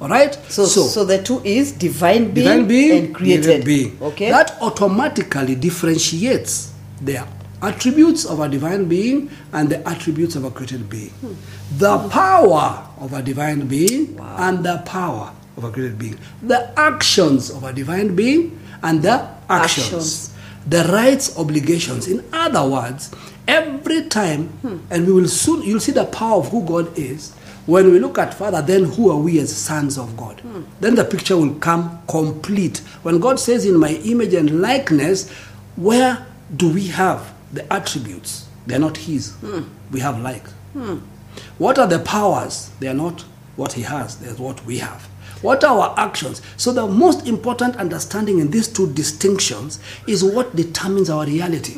[0.00, 0.34] All right.
[0.48, 3.98] So, so, the two is divine being, divine being, and created being.
[4.00, 4.30] Okay.
[4.30, 7.26] That automatically differentiates the
[7.60, 11.10] attributes of a divine being and the attributes of a created being.
[11.10, 11.32] Hmm.
[11.78, 16.16] The power of a divine being and the power of a created being.
[16.42, 19.86] The actions of a divine being and the actions.
[19.86, 20.34] Actions.
[20.68, 22.06] The rights, obligations.
[22.06, 23.10] In other words,
[23.48, 24.50] every time,
[24.90, 27.32] and we will soon, you'll see the power of who God is.
[27.66, 30.40] When we look at Father, then who are we as sons of God?
[30.80, 32.78] Then the picture will come complete.
[33.02, 35.30] When God says, In my image and likeness,
[35.76, 36.24] where
[36.56, 37.20] do we have
[37.52, 38.46] the attributes?
[38.66, 39.34] They're not His.
[39.92, 40.44] We have like.
[41.58, 42.70] What are the powers?
[42.80, 43.24] They are not
[43.56, 45.06] what He has, they're what we have.
[45.42, 46.42] What are our actions?
[46.56, 51.76] So, the most important understanding in these two distinctions is what determines our reality.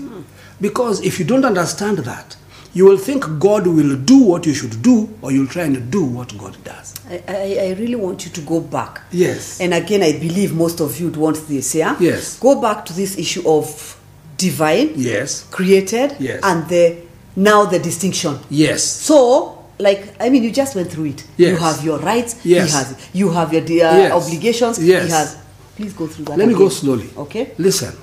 [0.61, 2.37] Because if you don't understand that,
[2.73, 6.05] you will think God will do what you should do, or you'll try and do
[6.05, 6.95] what God does.
[7.09, 9.01] I, I, I really want you to go back.
[9.11, 9.61] Yes.
[9.61, 11.97] And again, I believe most of you would want this, yeah?
[11.99, 12.39] Yes.
[12.39, 13.99] Go back to this issue of
[14.37, 15.45] divine, Yes.
[15.51, 16.41] created, Yes.
[16.45, 16.99] and the
[17.37, 18.39] now the distinction.
[18.51, 18.83] Yes.
[18.85, 21.25] So, like, I mean, you just went through it.
[21.37, 21.51] Yes.
[21.51, 22.45] You have your rights.
[22.45, 22.71] Yes.
[22.71, 23.09] He has.
[23.15, 24.13] You have your uh, Yes.
[24.13, 24.79] obligations.
[24.85, 25.05] Yes.
[25.07, 25.37] He has.
[25.75, 26.39] Please go through that.
[26.39, 27.09] Let me go slowly.
[27.17, 27.53] Okay.
[27.59, 27.95] Listen,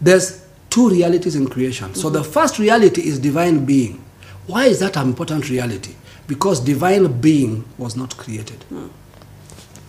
[0.00, 0.41] there's
[0.72, 1.94] two realities in creation.
[1.94, 2.32] So the mm-hmm.
[2.32, 4.02] first reality is divine being.
[4.46, 5.94] Why is that an important reality?
[6.26, 8.62] Because divine being was not created.
[8.64, 8.88] Hmm.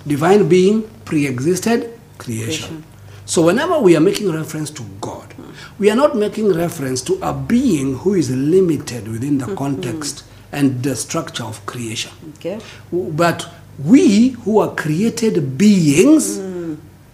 [0.06, 2.68] Divine being pre existed creation.
[2.68, 2.84] Creation.
[3.26, 5.52] So whenever we are making reference to God, hmm.
[5.80, 9.56] we are not making reference to a being who is limited within the hmm.
[9.56, 12.12] context and the structure of creation.
[12.36, 12.60] Okay.
[12.92, 13.48] But
[13.80, 16.38] we who are created beings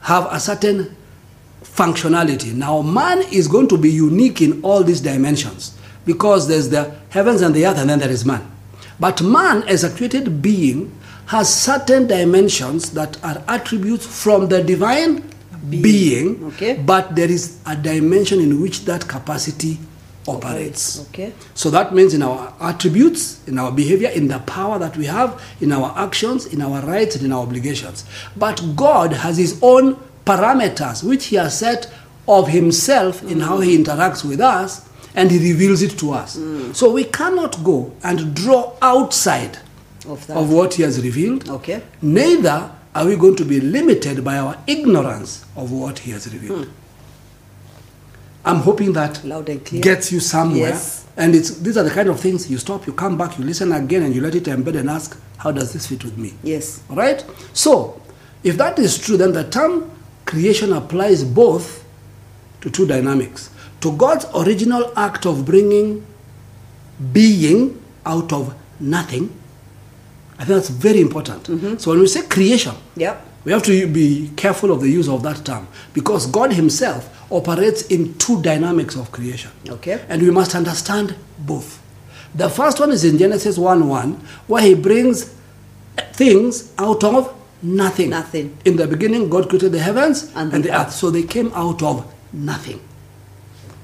[0.02, 0.96] have a certain
[1.64, 2.54] functionality.
[2.54, 7.42] Now, man is going to be unique in all these dimensions because there's the heavens
[7.42, 8.50] and the earth, and then there is man.
[9.00, 10.96] But man, as a created being,
[11.28, 15.24] has certain dimensions that are attributes from the divine
[15.70, 16.74] being, Okay.
[16.86, 19.78] but there is a dimension in which that capacity
[20.28, 21.02] operates.
[21.10, 21.34] Okay.
[21.54, 25.42] So that means in our attributes, in our behavior, in the power that we have,
[25.62, 28.06] in our actions, in our rights, and in our obligations.
[28.36, 29.98] But God has His own
[30.30, 31.92] parameters which He has set
[32.28, 36.38] of Himself in how He interacts with us and He reveals it to us.
[36.38, 36.76] Mm.
[36.76, 39.58] So we cannot go and draw outside
[40.08, 41.50] Of of what He has revealed.
[41.50, 41.82] Okay.
[42.02, 46.66] Neither are we going to be limited by our ignorance of what He has revealed.
[46.66, 46.72] Hmm.
[48.46, 49.82] I'm hoping that Loud and clear.
[49.82, 50.70] gets you somewhere.
[50.70, 51.06] Yes.
[51.18, 53.72] And it's these are the kind of things you stop, you come back, you listen
[53.72, 56.34] again, and you let it embed and ask, how does this fit with me?
[56.44, 56.82] Yes.
[56.90, 57.24] All right?
[57.54, 58.02] So,
[58.44, 59.92] if that is true, then the term
[60.30, 61.84] creation applies both
[62.62, 63.50] to two dynamics.
[63.82, 66.06] To God's original act of bringing
[67.14, 69.34] being out of nothing.
[70.38, 71.44] I think that's very important.
[71.44, 71.78] Mm-hmm.
[71.78, 73.26] So, when we say creation, Yep.
[73.46, 77.84] we have to be careful of the use of that term because God Himself operates
[77.84, 79.52] in two dynamics of creation.
[79.68, 80.04] Okay.
[80.10, 81.82] And we must understand both.
[82.36, 84.12] The first one is in Genesis 1 1,
[84.48, 85.34] where He brings
[86.14, 88.10] things out of nothing.
[88.10, 88.58] Nothing.
[88.66, 90.88] In the beginning, God created the heavens And and, the the earth.
[90.88, 90.94] earth.
[90.94, 92.80] So they came out of nothing.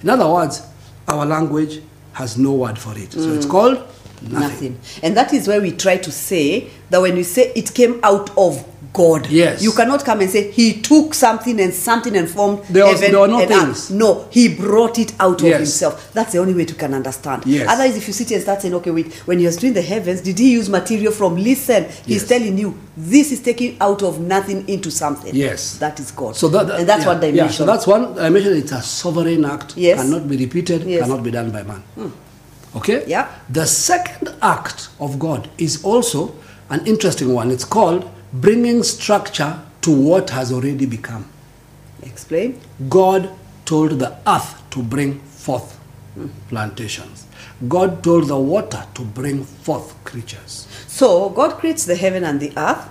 [0.01, 0.61] In other words,
[1.07, 1.81] our language
[2.13, 3.11] has no word for it.
[3.13, 3.35] So Mm.
[3.37, 3.77] it's called
[4.21, 4.39] nothing.
[4.39, 4.79] Nothing.
[5.03, 8.29] And that is where we try to say that when you say it came out
[8.37, 8.63] of
[8.95, 9.61] God, Yes.
[9.61, 13.11] you cannot come and say he took something and something and formed There was- heaven
[13.11, 13.91] there were no and earth.
[13.91, 15.57] No, he brought it out of Yes.
[15.57, 16.09] himself.
[16.13, 17.43] That's the only way to can understand.
[17.45, 17.67] Yes.
[17.69, 19.81] Otherwise, if you sit here and start saying, okay, wait, when he was doing the
[19.81, 21.35] heavens, did he use material from?
[21.35, 22.27] Listen, he's Yes.
[22.29, 25.35] telling you this is taking out of nothing into something.
[25.35, 25.75] Yes.
[25.79, 26.35] that is God.
[26.37, 27.45] So that, that- and that's yeah, one dimension.
[27.45, 28.55] Yeah, so that's one dimension.
[28.57, 29.73] It's a sovereign act.
[29.75, 29.97] Yes.
[30.01, 30.83] Cannot be repeated.
[30.85, 31.01] Yes.
[31.01, 31.09] Hmm.
[31.09, 31.83] Cannot be done by man.
[32.75, 33.03] Okay.
[33.07, 33.27] Yeah.
[33.49, 36.33] The second act of God is also
[36.69, 37.51] an interesting one.
[37.51, 38.05] It's called
[38.41, 41.25] bringing structure to what has already become.
[42.03, 42.59] Explain.
[42.89, 43.29] God
[43.65, 45.79] told the earth to bring forth
[46.49, 47.25] plantations.
[47.67, 50.67] God told the water to bring forth creatures.
[50.87, 52.87] So God creates the heaven and the earth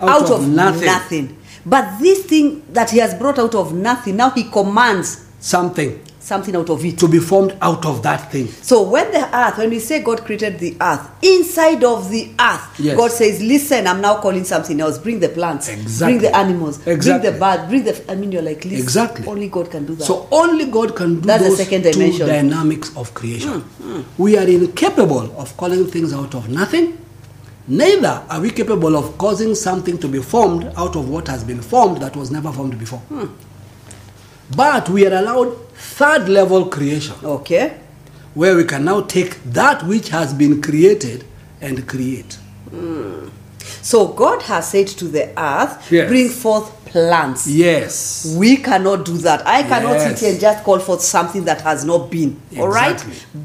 [0.00, 0.86] Out out, of of, nothing.
[0.86, 1.38] nothing.
[1.66, 6.54] But this thing that He has brought out of nothing, now He commands Something something
[6.54, 6.98] out of it.
[6.98, 8.46] to be formed out of that thing.
[8.62, 12.64] So when the earth, when we say God created the earth, inside of the earth,
[12.78, 12.96] Yes.
[12.96, 14.98] God says, "Listen, I'm now calling something else.
[14.98, 16.18] Bring the plants, Exactly.
[16.18, 17.20] bring the animals, Exactly.
[17.20, 19.26] bring the bird, bring the." I mean, you're like, listen, Exactly.
[19.26, 20.04] Only God can do that.
[20.04, 22.26] So only God can do That's the second dimension.
[22.26, 23.64] Hmm, dynamics of creation.
[24.18, 26.92] We are incapable of calling things out of nothing.
[27.70, 31.60] Neither are we capable of causing something to be formed out of what has been
[31.60, 33.00] formed that was never formed before.
[33.08, 33.26] Hmm.
[34.56, 37.74] But we are allowed third level creation, okay.
[38.34, 41.24] where we can now take that which has been created
[41.60, 42.38] and create.
[43.82, 46.08] So God has said to the earth, Yes.
[46.08, 48.34] "Bring forth plants." Yes.
[48.36, 49.46] We cannot do that.
[49.46, 50.08] I cannot Yes.
[50.08, 52.36] sit here and just call for something that has not been.
[52.58, 53.02] All right?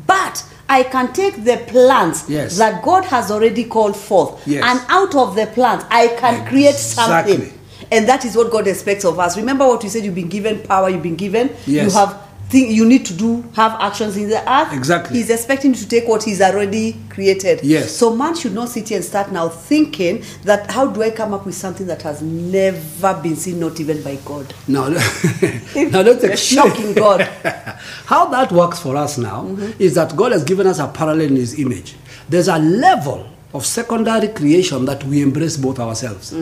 [0.08, 2.58] But I can take the plants Yes.
[2.58, 4.42] that God has already called forth.
[4.46, 4.64] Yes.
[4.66, 7.52] And out of the plants, I can create something.
[7.92, 9.38] And that is what God expects of us.
[9.38, 11.50] Remember what you said you've been given power, you've been given.
[11.66, 11.94] Yes.
[11.94, 14.72] You have thing you need to do have actions in the earth.
[14.74, 15.18] Exactly.
[15.18, 17.62] He's expecting you to take what he's already created.
[17.64, 17.92] Yes.
[17.92, 21.34] So man should not sit here and start now thinking that how do I come
[21.34, 24.54] up with something that has never been seen, not even by God.
[24.68, 27.22] no now let's You're shocking God.
[28.06, 29.82] How that works for us now mm-hmm.
[29.82, 31.96] is that God has given us a parallel in His image.
[32.30, 36.34] There's a level of secondary creation that we embrace both ourselves.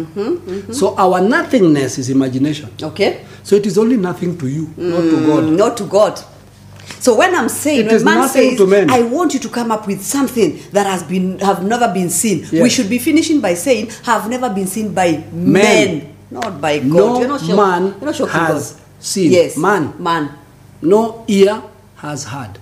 [0.71, 2.69] So our nothingness is imagination.
[2.81, 3.25] Okay?
[3.43, 5.43] So it is only nothing to you, not to God.
[5.43, 6.19] Mm, Not to God.
[6.99, 8.59] So when I'm saying, It when man says.
[8.89, 12.45] I want you to come up with something that has been have never been seen,
[12.51, 16.15] we should be finishing by saying, have never been seen by men, Men.
[16.29, 16.87] not by God.
[16.89, 18.81] No you're not shock- man you're not shocking has God.
[18.99, 19.31] seen.
[19.31, 19.93] Yes, Man.
[19.99, 20.29] man.
[20.83, 21.61] No ear
[22.01, 22.57] has heard.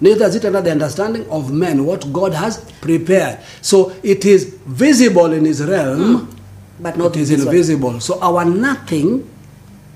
[0.00, 3.38] Neither is it under the understanding of men what God has prepared.
[3.62, 6.36] So it is visible in His realm, hmm.
[6.82, 7.40] But not it is one.
[7.48, 8.00] invisible.
[8.00, 9.28] So our nothing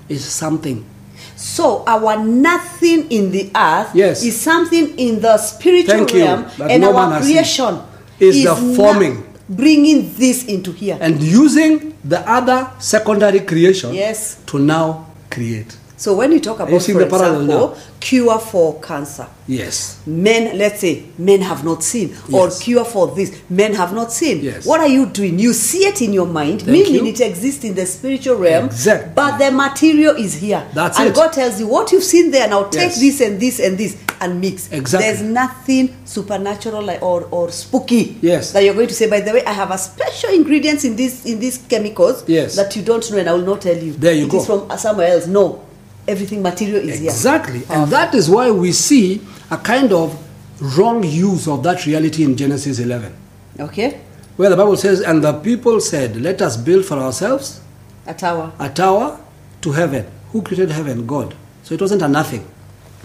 [0.07, 0.85] is something.
[1.35, 4.23] So our nothing in the earth Yes.
[4.23, 7.33] is something in the spiritual realm, and no our man has seen.
[7.35, 7.81] creation
[8.19, 9.23] Is the na- forming.
[9.49, 10.97] bringing this into here.
[11.01, 14.37] And using the other secondary creation Yes.
[14.47, 15.75] to now create.
[15.97, 19.99] So when you talk about, for example, cure for cancer, Yes.
[20.05, 22.59] men, let's say, men have not seen, or Yes.
[22.59, 24.41] cure for this, men have not seen.
[24.43, 24.65] Yes.
[24.65, 25.39] What are you doing?
[25.39, 27.11] You see it in your mind, Thank meaning you.
[27.13, 29.11] it exists in the spiritual realm, Exactly.
[29.15, 30.63] but the material is here.
[30.73, 31.15] That's and it.
[31.15, 32.99] God tells you what you've seen there, now take Yes.
[32.99, 34.67] this and this and this and mix.
[34.71, 35.09] Exactly.
[35.09, 38.51] There's nothing supernatural or, or spooky Yes.
[38.51, 41.25] that you're going to say, by the way, I have a special ingredients in this
[41.25, 42.55] in these chemicals Yes.
[42.55, 43.93] that you don't know and I will not tell you.
[43.93, 44.37] There you It go.
[44.37, 45.27] It is from somewhere else.
[45.27, 45.61] No.
[46.07, 47.09] Everything material is here.
[47.09, 47.63] Exactly.
[47.69, 50.15] And that is why we see a kind of
[50.77, 53.13] wrong use of that reality in Genesis 11,
[53.59, 54.01] Okay?
[54.37, 57.61] where the Bible says, And the people said, Let us build for ourselves
[58.05, 58.51] A tower.
[58.59, 59.19] a tower
[59.61, 60.05] to heaven.
[60.31, 61.05] Who created heaven?
[61.07, 61.33] God.
[61.63, 62.45] So it wasn't a nothing.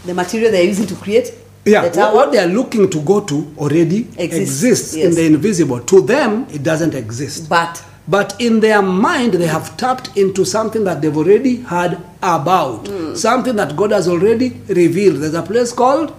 [0.04, 1.32] The material they're using to create
[1.64, 2.14] Yeah, the what, tower.
[2.14, 5.06] what they are looking to go to already Exists, exists yes.
[5.06, 5.80] in the invisible.
[5.80, 7.48] To them, it doesn't exist.
[7.48, 12.88] but But in their mind, they have tapped into something that they've already heard about,
[12.88, 13.14] Hmm.
[13.14, 15.16] something that God has already revealed.
[15.18, 16.12] There's a place called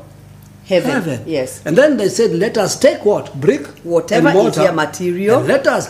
[0.65, 0.91] heaven.
[0.91, 1.23] heaven.
[1.25, 1.61] Yes.
[1.65, 3.39] And then they said, let us take what?
[3.41, 3.67] Brick?
[3.83, 5.39] Whatever and is mortar, their material.
[5.39, 5.89] and let us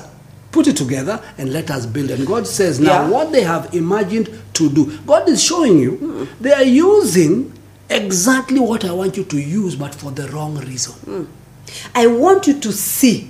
[0.51, 2.09] put it together and let us build.
[2.09, 3.09] And God says, now Yeah.
[3.09, 6.23] what they have imagined to do, God is showing you Hmm.
[6.43, 7.51] they are using
[7.89, 10.93] exactly what I want you to use, but for the wrong reason.
[11.05, 11.23] Hmm.
[11.93, 13.29] I want you to see.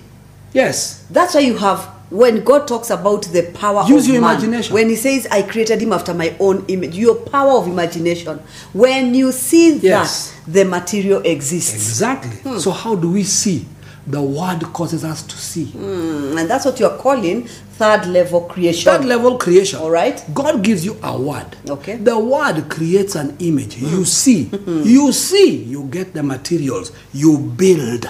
[0.54, 1.02] Yes.
[1.12, 4.74] That's why you have when God talks about the power Use of your man, imagination.
[4.74, 8.39] when He says, "I created him after my own image," your power of imagination.
[8.74, 10.34] When you see Yes.
[10.45, 12.36] that, the material exists, Exactly.
[12.43, 12.60] Hmm.
[12.60, 13.65] So how do we see?
[14.08, 15.65] The word causes us to see.
[15.78, 17.47] Mm, and that's what you are calling
[17.78, 18.91] third level creation.
[18.91, 19.80] Third level creation.
[19.80, 20.21] All right.
[20.34, 21.45] God gives you a word.
[21.69, 21.97] Okay.
[21.97, 23.78] The word creates an image.
[23.78, 24.50] You see.
[24.84, 25.52] you see.
[25.56, 26.91] You get the materials.
[27.13, 28.10] You build.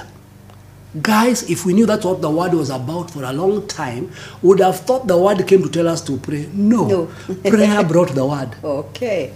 [1.01, 4.59] Guys, if we knew that's what the word was about for a long time, would
[4.59, 6.49] have thought the word came to tell us to pray.
[6.53, 6.85] No.
[6.87, 7.05] No.
[7.49, 8.49] Prayer brought the word.
[8.61, 9.31] Okay.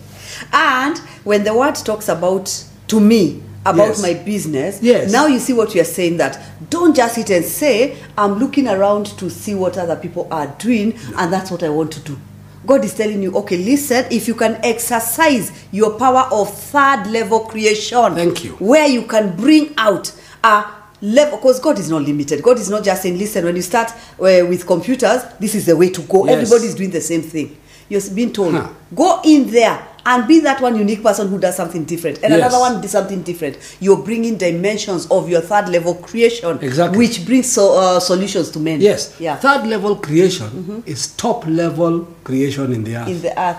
[0.51, 2.47] And when the word talks about
[2.87, 4.01] to me about Yes.
[4.01, 5.11] my business, Yes.
[5.11, 9.05] now you see what you're saying that don't just sit and say, I'm looking around
[9.17, 12.17] to see what other people are doing and that's what I want to do.
[12.65, 17.41] God is telling you, okay, listen, if you can exercise your power of third level
[17.41, 18.51] creation, Thank you.
[18.53, 20.11] where you can bring out
[20.43, 20.65] a
[21.01, 22.41] level, because God is not limited.
[22.43, 25.75] God is not just saying, listen, when you start uh, with computers, this is the
[25.75, 26.25] way to go.
[26.25, 26.35] Yes.
[26.43, 27.57] Everybody is doing the same thing.
[27.89, 28.69] You're being told, Huh.
[28.95, 32.39] go in there and be that one unique person who does something different and Yes.
[32.39, 36.97] another one does something different you're bringing dimensions of your third level creation Exactly.
[36.97, 39.15] which brings so, uh, solutions to men Yes.
[39.19, 43.07] yeah Third level creation is top level creation in the earth.
[43.07, 43.57] in the earth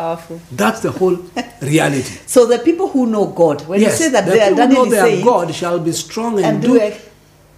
[0.00, 1.16] powerful That's the whole
[1.62, 2.14] reality.
[2.34, 4.74] so the people who know god when yes, you say that the they are who
[4.74, 7.08] know their saying God shall be strong and, and do, do ex-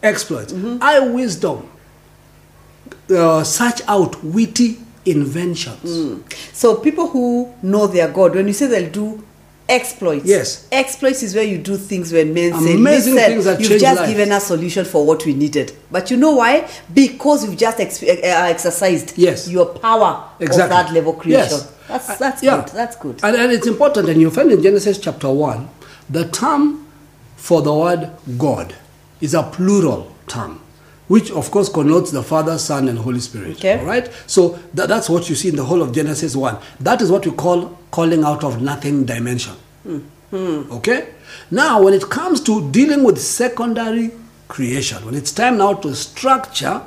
[0.02, 0.52] exploits.
[0.80, 1.68] I wisdom
[3.10, 5.88] uh, search out witty inventions.
[6.52, 9.06] so people who know their god when you say they'll do
[9.68, 10.66] exploits Yes.
[10.72, 14.00] exploits is where you do things when men say Amazing listen things that you've just
[14.00, 17.80] lives." given us solution for what we needed but you know why because you've just
[17.80, 19.48] ex- uh, exercised Yes.
[19.48, 20.62] your power Exactly.
[20.64, 21.68] of that level creation Yes.
[21.88, 22.56] that's Uh, that's yeah.
[22.56, 25.68] good that's good And, and it's important, and you find in Genesis chapter 1,
[26.10, 26.86] the term
[27.36, 28.74] for the word God
[29.20, 30.60] is a plural term,
[31.08, 33.56] which of course connotes the Father, Son, and Holy Spirit.
[33.58, 33.78] Okay.
[33.78, 34.10] All right?
[34.26, 36.58] So tha- that's what you see in the whole of Genesis 1.
[36.80, 39.54] That is what we call calling out of nothing dimension.
[39.86, 40.72] Mm-hmm.
[40.72, 41.08] Okay?
[41.50, 44.12] Now, when it comes to dealing with secondary
[44.48, 46.82] creation, when it's time now to structure,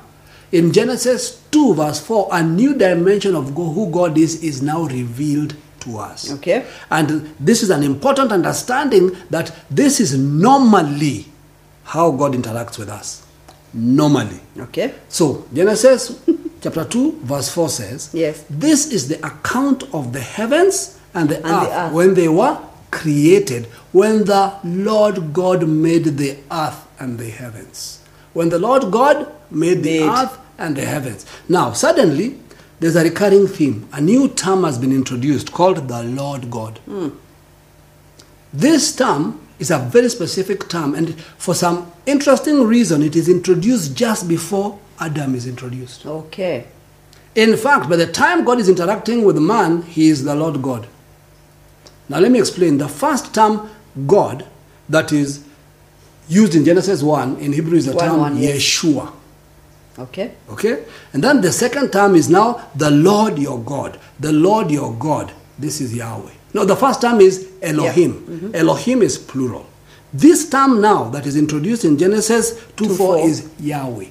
[0.52, 5.56] in Genesis 2, verse 4, a new dimension of who God is is now revealed
[5.82, 6.32] to us.
[6.34, 6.66] Okay.
[6.90, 11.26] And this is an important understanding that this is normally
[11.84, 13.25] how God interacts with us.
[13.78, 14.40] Normally.
[14.58, 16.18] okay So, Genesis
[16.62, 18.46] chapter 2, verse 4 says, Yes.
[18.50, 21.94] This is the account of the heavens and the, And the earth, earth.
[21.94, 22.58] when they were
[22.92, 28.00] created, when the Lord God made the earth and the heavens.
[28.34, 30.10] When the Lord God made the Made.
[30.10, 31.26] earth and the heavens.
[31.50, 32.40] Now, suddenly,
[32.80, 33.88] there's a recurring theme.
[33.92, 36.78] A new term has been introduced called the Lord God.
[36.86, 37.10] Hmm.
[38.54, 43.96] This term is a very specific term, and for some interesting reason, it is introduced
[43.96, 46.06] just before Adam is introduced.
[46.06, 46.66] okay
[47.36, 50.88] In fact, by the time God is interacting with man, he is the Lord God.
[52.08, 52.78] Now, let me explain.
[52.78, 53.70] The first term,
[54.08, 54.46] God,
[54.88, 55.44] that is
[56.30, 58.58] used in Genesis 1, in Hebrew is the One, term one, yes.
[58.58, 59.12] Yeshua.
[60.00, 60.86] okay Okay?
[61.14, 64.00] And then the second term is now the Lord your God.
[64.20, 65.34] The Lord your God.
[65.60, 66.35] This is Yahweh.
[66.56, 68.14] No, the first term is Elohim.
[68.14, 68.56] Mm-hmm.
[68.56, 69.66] Elohim is plural.
[70.14, 73.28] This term now that is introduced in Genesis 2 4 4.
[73.28, 74.06] is Yahweh.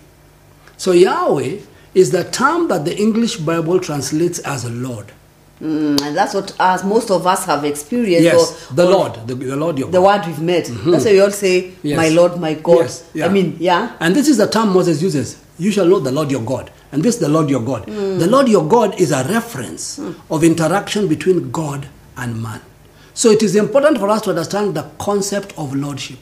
[0.76, 1.60] So Yahweh
[1.94, 5.06] is the term that the English Bible translates as Lord.
[5.62, 8.24] Mm, and that's what us, most of us have experienced.
[8.24, 10.20] Yes, or- the or Lord, the, the Lord your The God.
[10.20, 10.64] word we've met.
[10.66, 11.96] That's why we all say, Yes.
[11.96, 12.80] My Lord, my God.
[12.80, 13.24] Yes, yeah.
[13.24, 13.96] I mean, yeah.
[14.00, 15.40] And this is the term Moses uses.
[15.58, 16.70] You shall know the Lord your God.
[16.92, 17.86] And this is the Lord your God.
[17.86, 19.98] The Lord your God is a reference
[20.30, 22.60] of interaction between God and man.
[23.14, 26.18] So it is important for us to understand the concept of lordship.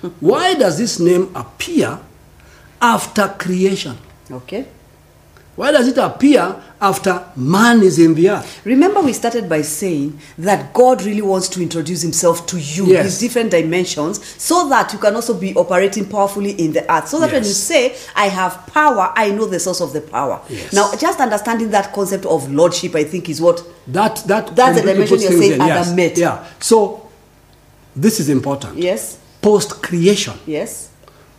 [0.00, 0.08] Hmm.
[0.20, 1.98] Why does this name appear
[2.80, 3.96] after creation?
[4.30, 4.66] Okay.
[5.56, 8.64] Why does it appear after man is in the earth?
[8.64, 13.04] Remember, we started by saying that God really wants to introduce Himself to you, Yes.
[13.04, 17.08] His different dimensions, so that you can also be operating powerfully in the earth.
[17.08, 20.40] So that when you say, I have power, I know the source of the power.
[20.48, 20.72] Yes.
[20.72, 23.62] Now, just understanding that concept of lordship, I think, is what.
[23.88, 26.16] That that That's the dimension you're saying in, Adam met.
[26.16, 26.46] Yeah.
[26.60, 27.10] So
[27.94, 28.78] this is important.
[28.78, 30.90] Yes, Post creation, yes.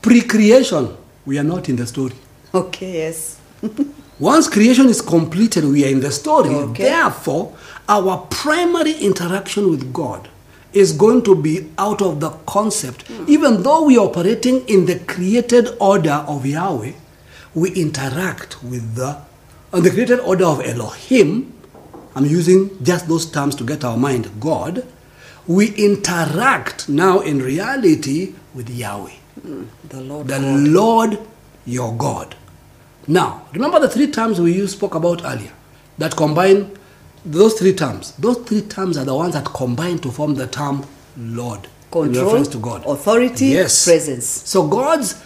[0.02, 0.96] pre creation,
[1.26, 2.16] we are not in the story.
[2.54, 3.40] Okay, yes.
[4.20, 6.50] Once creation is completed, we are in the story.
[6.54, 6.84] Okay.
[6.84, 7.56] Therefore,
[7.90, 10.30] our primary interaction with God
[10.74, 13.08] is going to be out of the concept.
[13.08, 13.26] Hmm.
[13.28, 16.94] Even though we are operating in the created order of Yahweh,
[17.54, 19.18] we interact with the,
[19.74, 21.54] on the created order of Elohim.
[22.16, 24.86] I'm using just those terms to get our mind God.
[25.48, 29.64] We interact now in reality with Yahweh hmm.
[29.90, 30.28] The Lord.
[30.28, 30.68] the God.
[30.68, 31.20] Lord
[31.66, 32.36] your God.
[33.12, 35.52] Now, remember the three terms we spoke about earlier
[35.98, 36.72] that combine
[37.26, 38.14] those three terms.
[38.14, 40.86] Those three terms are the ones that combine to form the term
[41.18, 42.86] Lord in Control, reference to God.
[42.88, 43.84] authority, yes.
[43.84, 44.26] presence.
[44.26, 45.22] So God's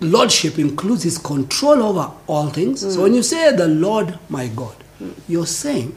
[0.00, 2.80] lordship includes his control over all things.
[2.80, 4.76] So when you say the Lord my God,
[5.26, 5.96] you're saying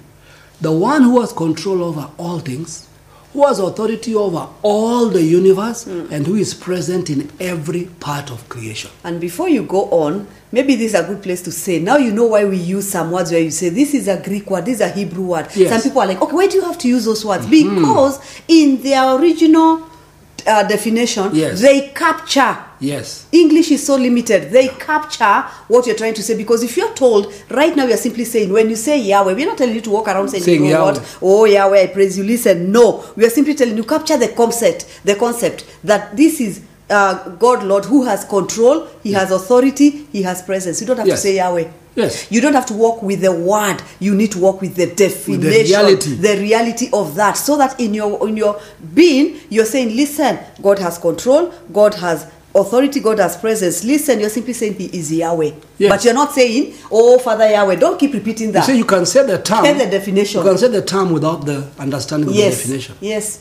[0.61, 2.87] the one who has control over all things,
[3.35, 8.47] who has authority over all the universe, and who is present in every part of
[8.49, 8.89] creation.
[9.03, 11.79] And before you go on, maybe this is a good place to say.
[11.79, 14.49] Now you know why we use some words where you say this is a Greek
[14.49, 15.47] word, this is a Hebrew word.
[15.53, 15.69] Yes.
[15.69, 17.45] Some people are like, okay, why do you have to use those words?
[17.45, 19.87] Because in their original
[20.47, 21.61] uh, definition, Yes.
[21.61, 22.57] they capture.
[22.79, 23.25] Yes.
[23.31, 24.51] English is so limited.
[24.51, 28.25] They capture what you're trying to say because if you're told right now, you're simply
[28.25, 30.71] saying when you say Yahweh, we're not telling you to walk around saying, Saying you
[30.73, 30.99] know Yahweh.
[30.99, 31.17] what?
[31.21, 32.23] Oh Yahweh, I praise you.
[32.23, 36.61] Listen, no, we are simply telling you capture the concept, the concept that this is
[36.89, 40.81] uh, God, Lord, who has control, He has authority, He has presence.
[40.81, 41.21] You don't have Yes.
[41.21, 41.67] to say Yahweh.
[41.95, 42.29] Yes.
[42.29, 43.77] You don't have to walk with the word.
[43.99, 46.15] You need to walk with the definition, reality.
[46.15, 48.59] the reality of that, so that in your in your
[48.93, 51.53] being, you're saying, "Listen, God has control.
[51.71, 52.99] God has authority.
[52.99, 55.89] God has presence." Listen, you're simply saying He is Yahweh, Yes.
[55.91, 58.65] but you're not saying, "Oh, Father Yahweh." Don't keep repeating You that.
[58.65, 59.63] see, you can say the term.
[59.63, 60.41] Get the definition.
[60.43, 62.95] You can say the term without the understanding of yes, the definition.
[63.01, 63.39] yes.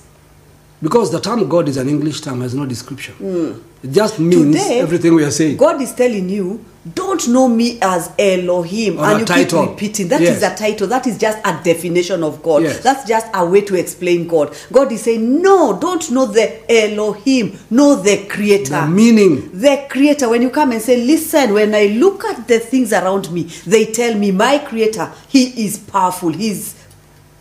[0.82, 3.14] Because the term God is an English term, has no description.
[3.14, 3.52] Hmm.
[3.82, 5.56] It just means Today, everything we are saying.
[5.56, 6.62] God is telling you,
[6.93, 8.99] don't know me as Elohim.
[8.99, 9.62] Or and you title.
[9.62, 10.09] keep repeating.
[10.09, 10.53] That is Yes.
[10.53, 10.87] a title.
[10.87, 12.62] That is just a definition of God.
[12.62, 12.80] Yes.
[12.80, 14.55] That's just a way to explain God.
[14.70, 17.59] God is saying, no, don't know the Elohim.
[17.70, 18.82] Know the Creator.
[18.82, 19.51] The meaning.
[19.59, 20.28] The Creator.
[20.28, 23.87] When you come and say, listen, when I look at the things around me, they
[23.87, 26.30] tell me, my Creator, He is powerful.
[26.30, 26.74] He's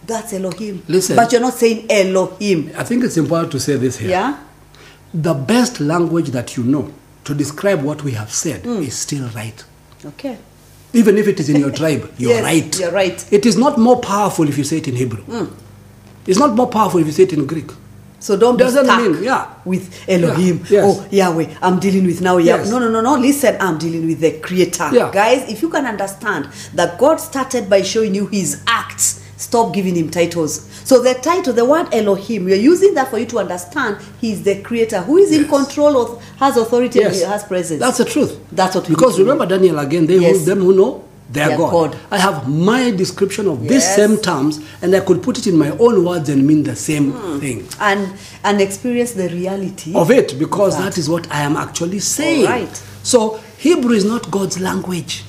[0.06, 0.84] that's Elohim.
[0.88, 1.16] Listen.
[1.16, 2.72] But you're not saying Elohim.
[2.78, 4.10] I think it's important to say this here.
[4.10, 4.38] Yeah?
[5.14, 6.92] The best language that you know
[7.26, 8.82] to describe what we have said Hmm.
[8.82, 9.64] is still right.
[10.06, 10.38] Okay.
[10.94, 12.80] Even if it is in your tribe, you're Yes, right.
[12.80, 13.26] you're right.
[13.34, 15.24] It is not more powerful if you say it in Hebrew.
[16.28, 17.72] It's not more powerful if you say it in Greek.
[18.20, 19.48] So don't be Doesn't stuck mean- yeah.
[19.66, 20.60] with Elohim.
[20.70, 20.86] Yeah, yes.
[20.98, 22.38] Oh, Yahweh, I'm dealing with now.
[22.38, 22.70] Yah- Yes.
[22.70, 23.16] No, no, no, no.
[23.18, 24.90] Listen, I'm dealing with the Creator.
[24.94, 25.12] Yeah.
[25.12, 29.96] Guys, if you can understand that God started by showing you His acts, stop giving
[29.96, 30.68] Him titles.
[30.86, 34.44] So the title, the word Elohim, we are using that for you to understand He's
[34.44, 37.22] the Creator who is in control of, has authority, Yes.
[37.22, 37.80] and has presence.
[37.80, 38.40] That's the truth.
[38.52, 40.40] That's what we Because remember Daniel again, they Yes.
[40.40, 41.72] who, them who know their Their God.
[41.72, 41.98] God.
[42.12, 45.72] I have my description of these same terms and I could put it in my
[45.72, 47.40] own words and mean the same Hmm.
[47.40, 47.68] thing.
[47.80, 48.14] and
[48.44, 50.84] and experience the reality Of it, because That.
[50.94, 52.46] that is what I am actually saying.
[52.46, 52.82] Alright.
[53.04, 55.24] So Hebrew is not God's language.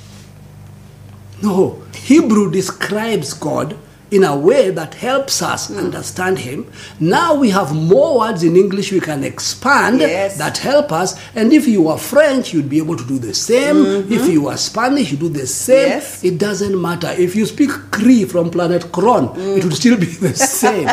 [1.42, 1.82] No.
[1.94, 3.76] Hebrew describes God
[4.14, 5.78] in a way that helps us Hmm.
[5.78, 6.60] understand Him.
[7.00, 10.36] Now we have more words in English we can expand Yes.
[10.42, 11.14] that help us.
[11.34, 13.78] And if you are French, you'd be able to do the same.
[14.16, 15.88] If you are Spanish, you do the same.
[15.88, 15.98] Mm-hmm.
[15.98, 16.24] Yes.
[16.30, 17.10] It doesn't matter.
[17.26, 19.24] If you speak Cree from planet Kron,
[19.58, 20.88] it would still be the same.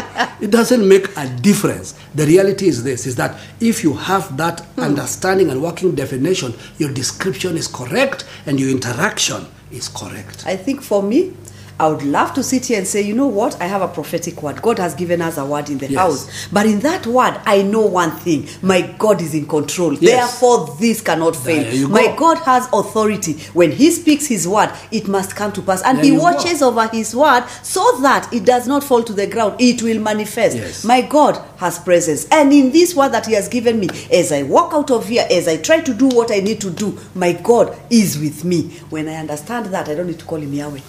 [0.46, 1.94] it doesn't make a difference.
[2.16, 6.92] The reality is this is that if you have that understanding and working definition, your
[6.92, 10.44] description is correct and your interaction is correct.
[10.46, 11.34] I think for me,
[11.82, 13.60] I would love to sit here and say, you know what?
[13.60, 14.62] I have a prophetic word.
[14.62, 16.00] God has given us a word in the Yes.
[16.00, 16.48] house.
[16.54, 18.48] But in that word, I know one thing.
[18.62, 19.94] My God is in control.
[19.96, 20.02] Yes.
[20.40, 21.90] Therefore, this cannot fail.
[21.90, 22.16] My go.
[22.18, 23.34] God has authority.
[23.54, 25.82] When He speaks His word, it must come to pass.
[25.82, 26.24] And There He you go.
[26.26, 29.56] watches over His word so that it does not fall to the ground.
[29.60, 30.58] It will manifest.
[30.58, 30.84] Yes.
[30.86, 32.28] My God has presence.
[32.32, 35.26] And in this word that He has given me, as I walk out of here,
[35.32, 38.70] as I try to do what I need to do, my God is with me.
[38.92, 40.80] When I understand that, I don't need to call Him Yahweh.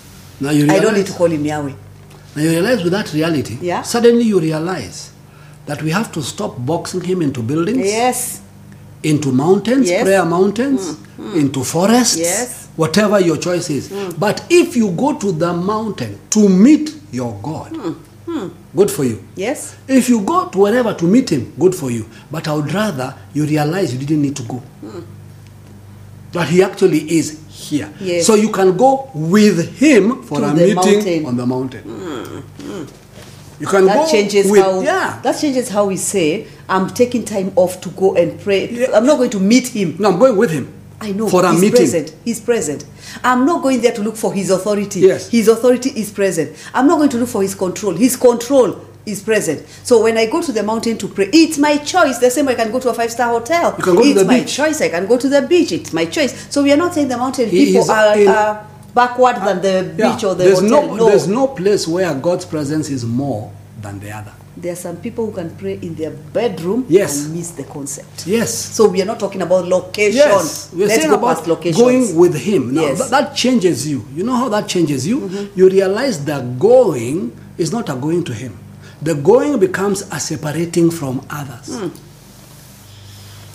[0.41, 1.72] Now you I realize, don't need to call Him Yahweh.
[2.37, 3.83] now you realize with that reality, Yeah.
[3.83, 5.11] suddenly you realize
[5.66, 8.41] that we have to stop boxing him into buildings, Yes.
[9.03, 10.01] into mountains, Yes.
[10.01, 10.97] Mm, prayer mountains,
[11.37, 12.49] into forests, Yes.
[12.49, 12.68] Mm.
[12.76, 13.89] whatever your choice is.
[14.18, 17.72] But if you go to the mountain to meet your God,
[18.26, 19.18] Mm, good for you.
[19.37, 19.74] Yes.
[19.87, 22.07] If you go to wherever to meet him, good for you.
[22.30, 24.62] But I would rather you realize you didn't need to go.
[26.33, 27.92] That he actually is here.
[28.00, 28.26] Yes.
[28.26, 31.26] So you can go with him for To a meeting mountain.
[31.26, 31.82] on the mountain.
[31.82, 32.84] Hmm, hmm.
[33.60, 35.20] You can That go changes with, how yeah.
[35.22, 38.68] that changes how we say I'm taking time off to go and pray.
[38.70, 38.90] Yeah.
[38.96, 39.96] I'm not going to meet him.
[39.98, 40.72] No, I'm going with him.
[41.00, 41.76] I know For a he's meeting.
[41.76, 42.14] present.
[42.24, 42.84] He's present.
[43.24, 45.00] I'm not going there to look for his authority.
[45.00, 45.28] Yes.
[45.28, 46.56] His authority is present.
[46.74, 47.94] I'm not going to look for his control.
[47.94, 49.66] His control is present.
[49.84, 52.18] So when I go to the mountain to pray, it's my choice.
[52.18, 53.74] The same way I can go to a five star hotel.
[53.78, 54.55] You can go to it's the my beach.
[54.55, 54.80] choice.
[54.80, 55.72] I can go to the beach.
[55.72, 56.46] It's my choice.
[56.53, 59.94] So we are not saying the mountain He people are, in- are backward than the
[59.96, 60.12] Yeah.
[60.14, 60.94] beach or the there's hotel.
[60.96, 63.50] no, there's no place where God's presence is more
[63.80, 64.32] than the other.
[64.55, 67.24] There are some people who can pray in their bedroom Yes.
[67.24, 68.26] and miss the concept.
[68.26, 68.53] Yes.
[68.55, 70.18] So we are not talking about location.
[70.18, 71.44] Yes, we're Let's saying about
[71.74, 72.74] going with him.
[72.74, 72.98] Now Yes.
[72.98, 74.05] th- that changes you.
[74.14, 75.20] You know how that changes you?
[75.20, 75.59] Mm-hmm.
[75.59, 78.59] You realize that going is not a going to him.
[79.03, 81.68] The going becomes a separating from others.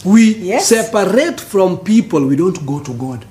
[0.06, 0.44] We Hmm.
[0.46, 0.68] Yes.
[0.68, 2.26] separate from people.
[2.28, 3.26] We don't go to God.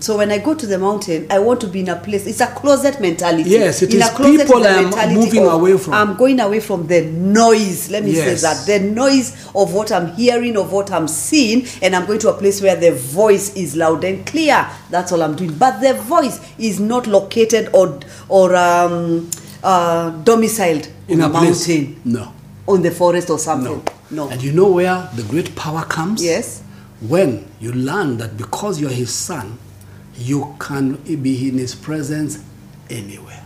[0.00, 2.26] So when I go to the mountain, I want to be in a place.
[2.26, 3.50] It's a closet mentality.
[3.50, 5.94] Yes, it in is people is I am moving away from.
[5.94, 7.88] I'm going away from the noise.
[7.90, 8.40] Let me Yes.
[8.40, 12.18] say that the noise of what I'm hearing, of what I'm seeing, and I'm going
[12.20, 14.66] to a place where the voice is loud and clear.
[14.90, 15.52] That's all I'm doing.
[15.52, 19.30] But the voice is not located or or um,
[19.62, 21.68] uh, domiciled In a place.
[21.68, 22.32] mountain, No.
[22.66, 23.82] on the forest or something.
[24.10, 24.26] No.
[24.26, 24.28] No.
[24.28, 26.22] And you know where the great power comes?
[26.22, 26.62] Yes.
[27.00, 29.58] When you learn that because you're his son,
[30.16, 32.38] you can be in his presence
[32.90, 33.42] anywhere.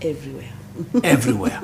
[0.00, 0.52] Everywhere.
[1.04, 1.60] everywhere.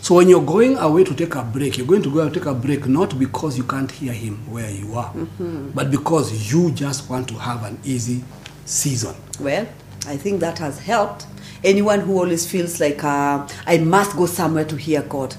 [0.00, 2.46] So when you're going away to take a break, you're going to go and take
[2.46, 5.12] a break not because you can't hear him where you are,
[5.74, 8.24] but because you just want to have an easy
[8.64, 9.14] season.
[9.40, 9.66] Well,
[10.06, 11.26] I think that has helped.
[11.64, 15.34] Anyone who always feels like uh, I must go somewhere to hear God,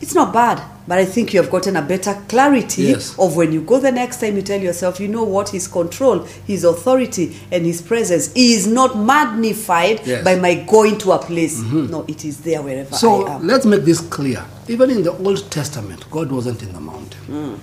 [0.00, 0.62] it's not bad.
[0.88, 3.18] But I think you have gotten a better clarity Yes.
[3.18, 4.36] of when you go the next time.
[4.36, 8.96] You tell yourself, you know what, His control, His authority, and His presence is not
[8.96, 10.08] magnified Yes.
[10.08, 10.24] Mm-hmm.
[10.24, 11.60] by my going to a place.
[11.60, 13.46] No, it is there wherever So I am.
[13.48, 14.44] let's make this clear.
[14.68, 17.60] Even in the Old Testament, God wasn't in the mountain.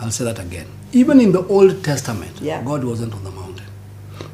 [0.00, 0.66] I'll say that again.
[0.92, 2.64] Even in the Old Testament, Yeah.
[2.64, 3.51] God wasn't on the mountain.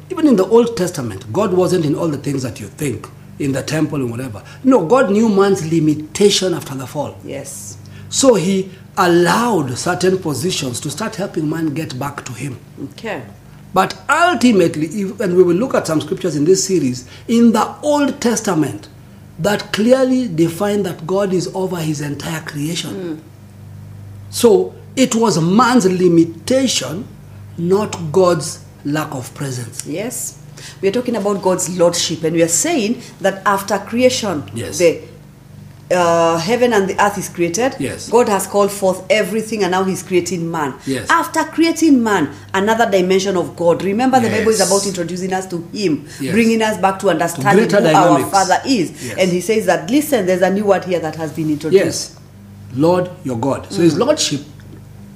[0.09, 3.07] Even in the Old Testament, God wasn't in all the things that you think,
[3.37, 4.43] in the temple and whatever.
[4.63, 7.17] No, God knew man's limitation after the fall.
[7.23, 7.77] Yes.
[8.09, 12.59] So he allowed certain positions to start helping man get back to him.
[12.91, 13.23] Okay.
[13.73, 17.75] But ultimately, if, and we will look at some scriptures in this series, in the
[17.83, 18.89] Old Testament,
[19.37, 23.15] that clearly define that God is over his entire creation.
[23.15, 23.19] Hmm.
[24.31, 27.07] So it was man's limitation,
[27.57, 29.85] not God's lack of presence.
[29.85, 30.41] Yes.
[30.81, 34.77] We are talking about God's lordship, and we are saying that after creation, Yes.
[34.79, 35.01] the
[35.91, 37.75] uh, heaven and the earth is created.
[37.79, 38.09] Yes.
[38.09, 40.75] God has called forth everything, and now He's creating man.
[40.85, 41.09] Yes.
[41.09, 43.83] After creating man, another dimension of God.
[43.83, 46.33] Remember, the Bible is about introducing us to Him, Yes.
[46.33, 48.23] bringing us back to understanding greater who our.
[48.29, 49.03] Father is.
[49.03, 49.17] Yes.
[49.17, 51.83] And He says that, listen, there's a new word here that has been introduced.
[51.83, 52.19] Yes,
[52.75, 53.71] Lord your God.
[53.71, 54.41] So his lordship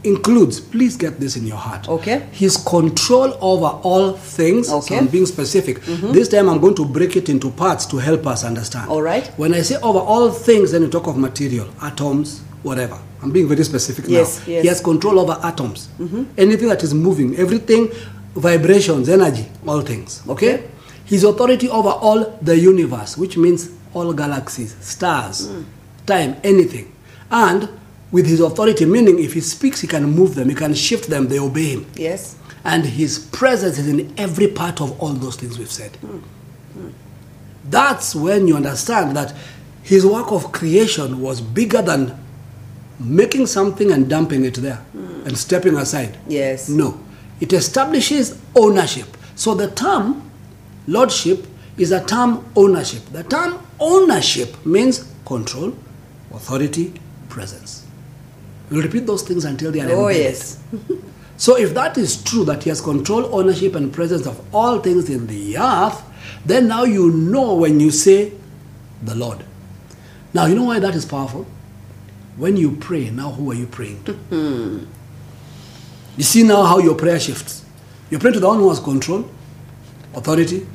[0.03, 1.87] includes, please get this in your heart.
[1.87, 2.27] Okay.
[2.31, 4.67] His control over all things.
[4.67, 4.97] So Okay.
[4.97, 5.79] I'm being specific.
[5.81, 6.11] Mm-hmm.
[6.11, 8.89] This time I'm going to break it into parts to help us understand.
[8.89, 9.27] All right.
[9.37, 12.99] When I say over all things, then you talk of material, atoms, whatever.
[13.21, 14.53] I'm being very specific Yes, now.
[14.53, 14.61] yes.
[14.63, 15.87] He has control over atoms.
[15.99, 16.23] Mm-hmm.
[16.37, 17.89] Anything that is moving, everything,
[18.35, 20.21] vibrations, energy, all things.
[20.27, 20.55] Okay?
[20.55, 20.69] Okay.
[21.05, 25.65] His authority over all the universe, which means all galaxies, stars, mm.
[26.05, 26.91] time, anything.
[27.29, 27.69] And
[28.13, 31.27] with his authority, meaning if he speaks, he can move them, he can shift them,
[31.27, 31.85] they obey him.
[31.95, 32.37] Yes.
[32.63, 35.97] And his presence is in every part of all those things we've said.
[37.69, 39.35] That's when you understand that
[39.81, 42.17] his work of creation was bigger than
[42.99, 46.15] making something and dumping it there and stepping aside.
[46.27, 46.69] Yes.
[46.69, 46.99] No.
[47.41, 49.07] It establishes ownership.
[49.35, 50.29] So the term
[50.85, 51.47] lordship
[51.77, 53.03] is a term ownership.
[53.11, 55.75] The term ownership means control,
[56.31, 56.93] authority,
[57.27, 57.82] presence.
[58.73, 60.23] We'll repeat those things until they are Oh, embedded.
[60.33, 60.59] yes.
[61.37, 65.09] So if that is true, that he has control, ownership, and presence of all things
[65.09, 66.01] in the earth,
[66.45, 68.31] then now you know when you say
[69.01, 69.43] the Lord.
[70.33, 71.45] Now you know why that is powerful?
[72.37, 74.13] When you pray, now who are you praying to?
[74.29, 74.85] Hmm.
[76.17, 77.65] you see now how your prayer shifts.
[78.09, 79.29] You pray to the one who has control,
[80.15, 80.65] authority,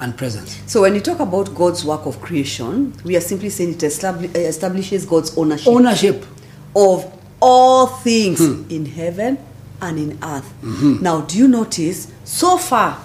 [0.00, 0.60] and presence.
[0.66, 5.04] So when you talk about God's work of creation, we are simply saying it establishes
[5.04, 6.24] God's ownership Ownership.
[6.76, 7.10] Of
[7.40, 8.62] all things Hmm.
[8.70, 9.38] in heaven
[9.80, 10.52] and in earth.
[10.62, 11.02] Mm-hmm.
[11.02, 12.06] Now, do you notice?
[12.24, 12.98] So far,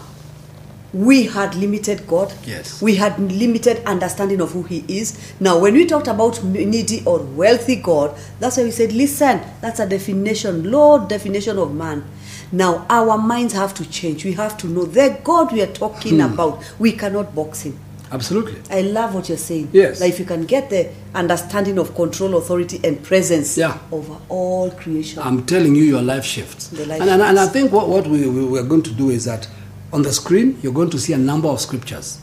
[0.93, 2.33] we had limited God.
[2.45, 2.81] Yes.
[2.81, 5.17] We had limited understanding of who He is.
[5.39, 9.79] Now, when we talked about needy or wealthy God, that's why we said, listen, that's
[9.79, 12.03] a definition, low definition of man.
[12.51, 14.25] Now, our minds have to change.
[14.25, 16.33] We have to know the God we are talking Hmm.
[16.33, 17.79] about, we cannot box Him.
[18.11, 18.61] Absolutely.
[18.69, 19.69] I love what you're saying.
[19.71, 20.01] Yes.
[20.01, 23.77] Like if you can get the understanding of control, authority, and presence Yeah.
[23.91, 25.21] over all creation.
[25.23, 26.67] I'm telling you, your life shifts.
[26.67, 29.09] The life and, and, and I think what, what we, we, we're going to do
[29.09, 29.47] is that
[29.93, 32.19] on the screen, you're going to see a number of scriptures.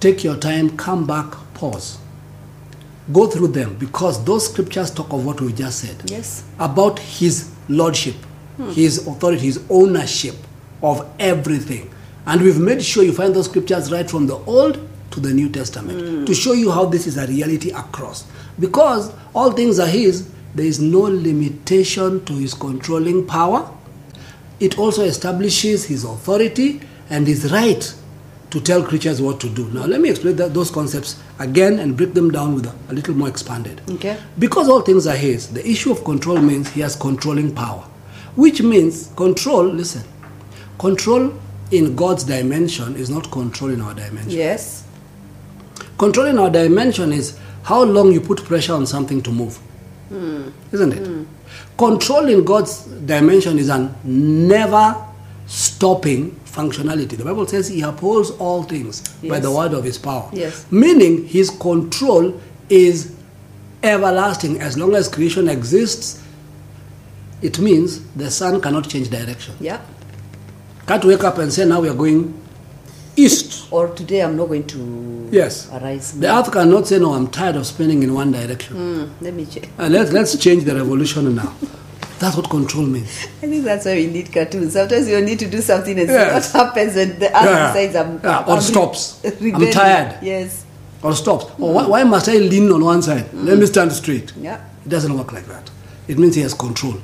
[0.00, 1.98] Take your time, come back, pause.
[3.12, 6.44] Go through them because those scriptures talk of what we just said yes.
[6.58, 8.14] about his lordship,
[8.56, 8.70] hmm.
[8.70, 10.34] his authority, his ownership
[10.82, 11.90] of everything.
[12.26, 15.48] And we've made sure you find those scriptures right from the Old to the New
[15.48, 18.26] Testament to show you how this is a reality across.
[18.58, 23.70] Because all things are his, there is no limitation to his controlling power.
[24.60, 26.80] It also establishes his authority
[27.10, 27.94] and his right
[28.50, 29.68] to tell creatures what to do.
[29.70, 32.94] Now, let me explain that, those concepts again and break them down with a, a
[32.94, 33.80] little more expanded.
[33.90, 34.18] Okay.
[34.38, 37.82] Because all things are his, the issue of control means he has controlling power,
[38.36, 40.02] which means control, listen,
[40.78, 41.38] control
[41.70, 44.30] in God's dimension is not control in our dimension.
[44.30, 44.84] Yes.
[45.98, 49.56] Control in our dimension is how long you put pressure on something to move.
[50.08, 50.48] Hmm.
[50.72, 51.06] Isn't it?
[51.06, 51.24] Hmm.
[51.76, 54.96] Control in God's dimension is an never
[55.46, 57.16] stopping functionality.
[57.16, 60.28] The Bible says he upholds all things by the word of his power.
[60.32, 60.66] Yes.
[60.70, 63.16] Meaning his control is
[63.82, 64.60] everlasting.
[64.60, 66.22] As long as creation exists,
[67.42, 69.54] it means the sun cannot change direction.
[69.60, 69.80] Yeah.
[70.86, 72.34] Can't wake up and say now we are going
[73.22, 73.66] east.
[73.70, 75.68] Or today I'm not going to Yes.
[75.72, 76.12] arise.
[76.12, 78.76] The earth cannot say, No, I'm tired of spinning in one direction.
[78.76, 79.68] Hmm, let me check.
[79.78, 81.52] Uh, let's, let's change the revolution now.
[82.18, 83.26] That's what control means.
[83.42, 84.72] I think that's why we need cartoons.
[84.72, 86.52] Sometimes you need to do something and Yes.
[86.52, 87.66] see what happens when the earth Yeah.
[87.72, 89.20] decides I'm, Yeah, or I'm stops.
[89.24, 90.18] I'm tired.
[90.22, 90.64] Yes.
[91.02, 91.44] Or stops.
[91.60, 93.26] Or why, why must I lean on one side?
[93.32, 94.32] Let me stand straight.
[94.40, 94.60] Yeah.
[94.84, 95.70] It doesn't work like that.
[96.08, 96.94] It means he has control.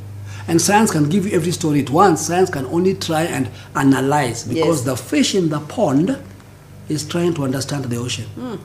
[0.47, 2.27] And science can give you every story at once.
[2.27, 4.83] Science can only try and analyze because Yes.
[4.83, 6.19] the fish in the pond
[6.89, 8.27] is trying to understand the ocean.
[8.39, 8.57] Hmm.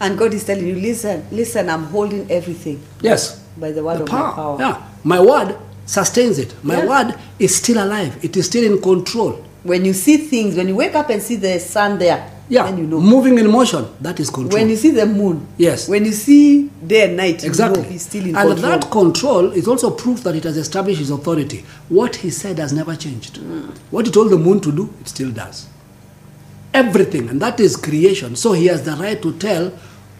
[0.00, 3.38] And God is telling you, listen, listen, I'm holding everything Yes.
[3.56, 4.32] by the word the of my power.
[4.34, 4.56] power.
[4.60, 4.76] Yeah.
[5.04, 5.56] My word
[5.86, 6.52] sustains it.
[6.64, 6.88] My Yeah.
[6.88, 8.16] word is still alive.
[8.22, 9.38] It is still in control.
[9.62, 12.64] When you see things, when you wake up and see the sun there, Yeah.
[12.64, 13.00] then you know.
[13.00, 13.86] Moving in motion.
[14.00, 14.60] That is control.
[14.60, 15.88] When you see the moon, Yes.
[15.88, 17.80] When you see day and night, Exactly.
[17.80, 18.70] you know he's still in and control.
[18.70, 21.64] that control is also proof that it has established his authority.
[21.88, 23.38] What he said has never changed.
[23.38, 23.70] Hmm.
[23.90, 25.68] What he told the moon to do, it still does.
[26.72, 28.34] Everything, and that is creation.
[28.34, 29.72] So he has the right to tell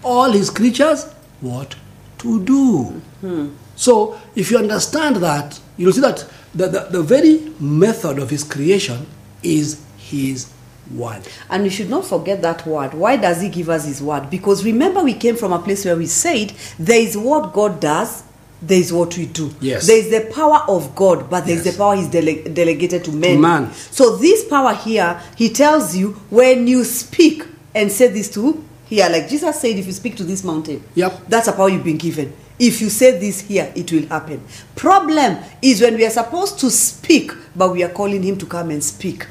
[0.04, 1.04] all his creatures
[1.40, 1.74] what
[2.18, 2.84] to do.
[3.20, 3.48] Hmm.
[3.76, 8.44] So if you understand that, you'll see that the, the, the very method of his
[8.44, 9.04] creation
[9.42, 10.46] is his
[10.92, 11.22] word.
[11.50, 12.94] And we should not forget that word.
[12.94, 14.30] Why does he give us his word?
[14.30, 18.22] Because remember, we came from a place where we said there is what God does,
[18.62, 19.54] there is what we do.
[19.60, 19.86] Yes.
[19.86, 21.74] There is the power of God, but there is Yes.
[21.74, 23.40] the power he's dele- delegated to men.
[23.40, 23.70] man.
[23.90, 29.08] So this power here, he tells you when you speak and say this to here,
[29.10, 31.28] like Jesus said, if you speak to this mountain, Yep.
[31.28, 32.32] that's a power you've been given.
[32.58, 34.40] If you say this here, it will happen.
[34.76, 38.70] Problem is when we are supposed to speak, but we are calling him to come
[38.70, 39.26] and speak.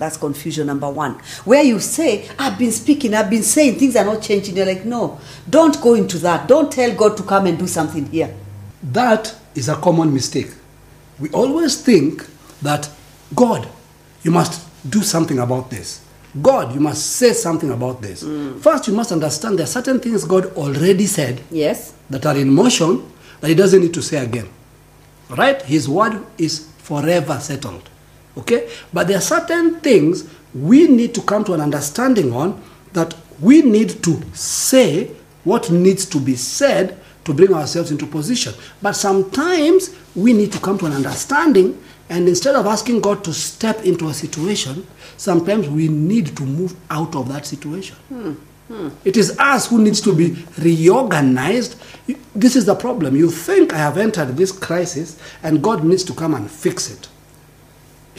[0.00, 1.16] That's confusion number one.
[1.44, 4.56] Where you say, I've been speaking, I've been saying, things are not changing.
[4.56, 6.48] You're like, no, don't go into that.
[6.48, 8.34] Don't tell God to come and do something here.
[8.82, 10.48] That is a common mistake.
[11.18, 12.26] We always think
[12.62, 12.88] that
[13.36, 13.68] God,
[14.22, 16.02] you must do something about this.
[16.40, 18.22] God, you must say something about this.
[18.22, 18.58] Mm.
[18.60, 21.92] First, you must understand there are certain things God already said Yes?
[22.08, 23.06] that are in motion
[23.40, 24.48] that He doesn't need to say again.
[25.28, 25.60] Right?
[25.60, 27.90] His word is forever settled.
[28.36, 28.70] Okay?
[28.92, 32.62] But there are certain things we need to come to an understanding on
[32.92, 35.10] that we need to say
[35.44, 38.54] what needs to be said to bring ourselves into position.
[38.82, 43.32] But sometimes we need to come to an understanding, and instead of asking God to
[43.32, 47.96] step into a situation, sometimes we need to move out of that situation.
[48.08, 48.32] Hmm,
[48.68, 48.88] hmm.
[49.04, 51.80] It is us who needs to be reorganized.
[52.34, 53.16] This is the problem.
[53.16, 57.08] You think I have entered this crisis, and God needs to come and fix it.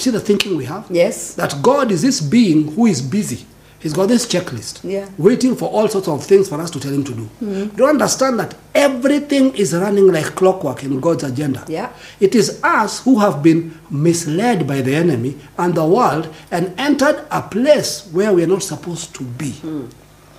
[0.02, 0.88] See the thinking we have?
[0.89, 1.36] Yes.
[1.36, 3.45] That God is this being who is busy.
[3.78, 5.08] He's got this checklist, Yeah.
[5.18, 7.30] waiting for all sorts of things for us to tell him to do.
[7.41, 7.76] Mm-hmm.
[7.76, 11.64] Do you understand that everything is running like clockwork in God's agenda?
[11.68, 11.89] Yeah.
[12.20, 17.26] It is us who have been misled by the enemy and the world and entered
[17.30, 19.52] a place where we are not supposed to be.
[19.62, 19.89] Mm.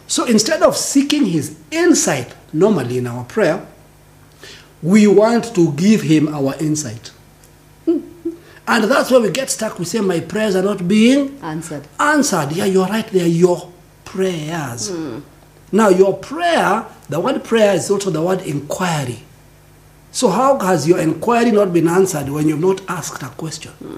[0.09, 3.65] So instead of seeking his insight normally in our prayer,
[4.83, 7.13] we want to give him our insight.
[8.67, 9.79] And that's where we get stuck.
[9.79, 11.83] We say, My prayers are not being Answered.
[11.99, 12.53] answered.
[12.53, 13.07] Yeah, you're right.
[13.07, 13.71] They are your
[14.05, 14.89] prayers.
[14.91, 15.21] Hmm.
[15.73, 19.25] Now, your prayer, the word prayer is also the word inquiry.
[20.13, 23.73] So, how has your inquiry not been answered when you've not asked a question?
[23.73, 23.97] Hmm.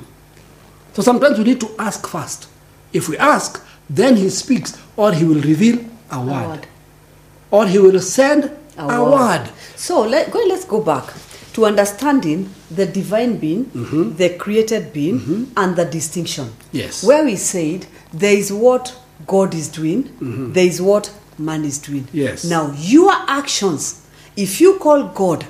[0.95, 2.49] So, sometimes we need to ask first.
[2.93, 3.61] If we ask,
[3.91, 6.67] then he speaks, or he will reveal a word, word.
[7.51, 8.45] or he will send
[8.79, 9.51] a, A word.
[9.77, 11.05] So let, go, let's go back
[11.55, 14.17] to understanding the divine being, mm-hmm.
[14.17, 15.45] the created being, mm-hmm.
[15.57, 16.53] and the distinction.
[16.73, 17.03] Yes.
[17.05, 18.97] Where we said there is what
[19.27, 20.53] God is doing, mm-hmm.
[20.53, 22.09] there is what man is doing.
[22.13, 22.45] Yes.
[22.45, 25.47] Now, your actions, if you call God,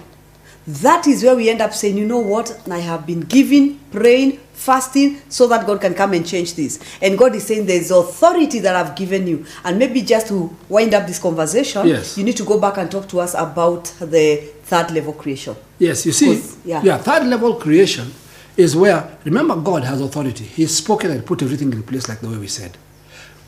[0.66, 2.58] that is where we end up saying, you know what?
[2.70, 6.78] I have been giving, praying, fasting, so that God can come and change this.
[7.02, 9.44] And God is saying, there's authority that I've given you.
[9.64, 12.16] And maybe just to wind up this conversation, Yes.
[12.16, 15.54] you need to go back and talk to us about the third level creation.
[15.78, 16.98] Yes, you see, 'Cause- yeah.
[16.98, 18.12] third level creation
[18.56, 20.44] is where, remember, God has authority.
[20.44, 22.76] He's spoken and put everything in place like the way we said.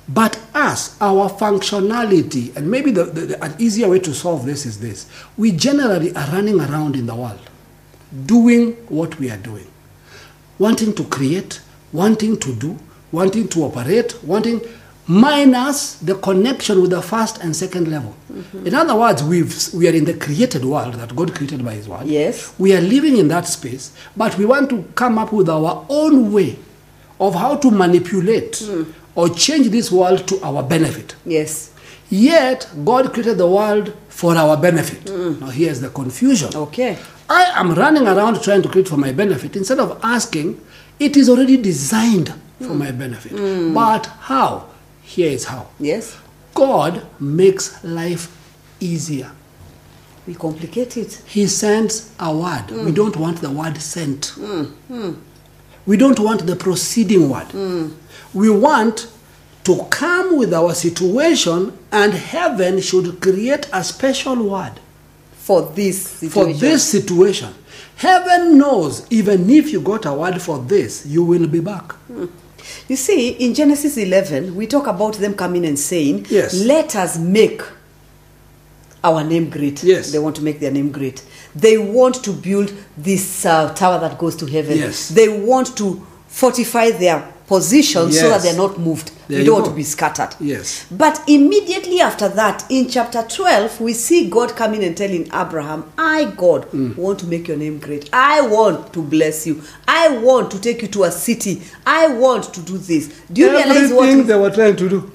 [0.09, 4.65] But us, our functionality, and maybe the, the, the- an easier way to solve this
[4.67, 7.41] is this we generally are running around in the world
[8.25, 9.67] doing what we are doing,
[10.59, 11.61] wanting to create,
[11.93, 12.79] wanting to do,
[13.13, 14.61] wanting to operate, wanting
[15.07, 18.15] minus the connection with the first and second level.
[18.33, 18.67] Mm-hmm.
[18.67, 21.89] In other words, we've, we are in the created world that God created by His
[21.89, 22.07] word.
[22.07, 22.53] Yes.
[22.59, 26.33] We are living in that space, but we want to come up with our own
[26.33, 26.59] way
[27.21, 28.85] of how to manipulate hmm.
[29.15, 31.15] or change this world to our benefit.
[31.25, 31.73] Yes.
[32.11, 35.09] Yet, God created the world for our benefit.
[35.09, 35.39] Hmm.
[35.41, 36.51] Now, here's the confusion.
[36.55, 36.99] Okay.
[37.29, 40.61] I am running around trying to create for my benefit instead of asking,
[40.99, 43.33] it is already designed for my benefit.
[43.75, 44.69] But how?
[45.03, 46.17] Here is how Yes.
[46.55, 48.29] God makes life
[48.81, 49.31] easier.
[50.27, 51.23] We complicate it.
[51.27, 52.71] He sends a word.
[52.71, 52.95] We hmm.
[52.95, 54.27] don't want the word sent.
[54.37, 54.63] Hmm.
[54.89, 55.13] Hmm.
[55.85, 57.47] We don't want the proceeding word.
[58.35, 59.09] We want
[59.65, 64.73] to come with our situation, and heaven should create a special word
[65.47, 66.59] For this for situation.
[66.59, 67.55] this situation.
[67.97, 71.95] Heaven knows even if you got a word for this, you will be back.
[72.89, 76.53] You see, in Genesis 11, we talk about them coming and saying, Yes.
[76.65, 77.63] Let us make
[79.05, 79.85] our name great.
[79.85, 80.11] Yes.
[80.11, 81.25] They want to make their name great.
[81.55, 84.77] They want to build this uh, tower that goes to heaven.
[84.79, 85.11] Yes.
[85.11, 89.13] They want to fortify their position so that they're not moved.
[89.29, 90.35] There don't want to be scattered.
[90.41, 90.87] Yes.
[90.91, 96.25] But immediately after that, in chapter 12, we see God coming and telling Abraham, I,
[96.37, 96.97] God, Mm.
[96.97, 98.09] want to make your name great.
[98.13, 99.63] I want to bless you.
[99.87, 101.63] I want to take you to a city.
[101.87, 103.09] I want to do this.
[103.33, 105.11] Do you realize what they were trying to do?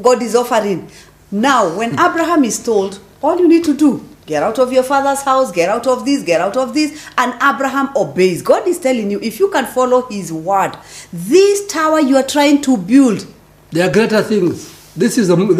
[0.00, 0.88] God is offering?
[1.30, 5.22] Now, when Abraham is told, all you need to do, get out of your father's
[5.22, 8.42] house, get out of this, get out of this, and Abraham obeys.
[8.42, 10.76] God is telling you, if you can follow his word,
[11.12, 13.26] this tower you are trying to build,
[13.70, 14.70] There are greater things.
[14.96, 15.52] This is the, the,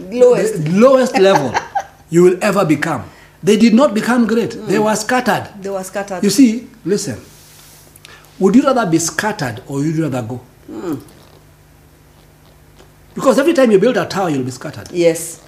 [0.00, 0.64] the Lowest.
[0.64, 1.54] the lowest level
[2.08, 3.04] you will ever become.
[3.42, 4.52] They did not become great.
[4.52, 4.84] They mm.
[4.84, 5.50] were scattered.
[5.60, 6.24] they were scattered.
[6.24, 7.20] You see, listen.
[8.38, 10.40] Would you rather be scattered or would you rather go?
[10.70, 11.02] Mm.
[13.14, 14.90] Because every time you build a tower, you'll be scattered.
[14.90, 15.43] yes.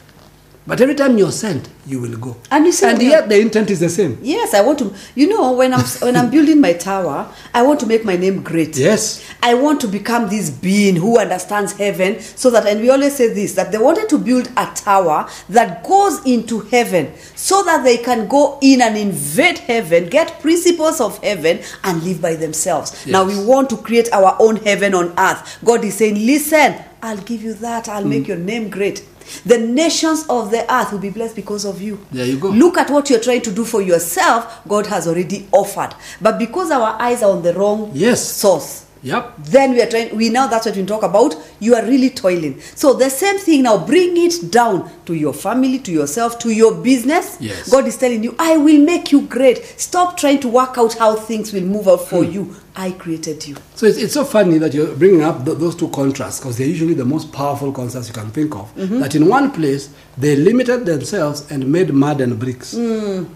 [0.66, 2.36] But every time you're sent, you will go.
[2.50, 4.18] And you see and yet the intent is the same.
[4.20, 4.92] Yes, I want to.
[5.14, 8.42] You know, when I'm when I'm building my tower, I want to make my name
[8.42, 8.76] great.
[8.76, 9.24] Yes.
[9.40, 13.32] I want to become this being who understands heaven, so that and we always say
[13.32, 17.98] this that they wanted to build a tower that goes into heaven, so that they
[17.98, 23.06] can go in and invade heaven, get principles of heaven, and live by themselves.
[23.06, 25.60] Now we want to create our own heaven on earth.
[25.64, 27.88] God is saying, "Listen, I'll give you that.
[27.88, 28.28] I'll make mm.
[28.28, 29.04] your name great."
[29.44, 31.98] The nations of the earth will be blessed because of you.
[32.10, 32.48] There you go.
[32.48, 35.94] Look at what you're trying to do for yourself, God has already offered.
[36.20, 38.22] But because our eyes are on the wrong Yes.
[38.24, 39.36] source, Yep.
[39.38, 42.60] then we are trying we now that's what we talk about you are really toiling
[42.74, 46.74] so the same thing now bring it down to your family to yourself to your
[46.74, 47.68] business Yes.
[47.70, 51.14] god is telling you i will make you great stop trying to work out how
[51.14, 52.30] things will move out for hmm.
[52.32, 55.76] you i created you So it's, it's so funny that you're bringing up th- those
[55.76, 58.74] two contrasts because they're usually the most powerful contrasts you can think of.
[58.74, 59.00] Mm-hmm.
[59.00, 62.72] That in one place, they limited themselves and made mud and bricks.
[62.74, 63.28] Mm.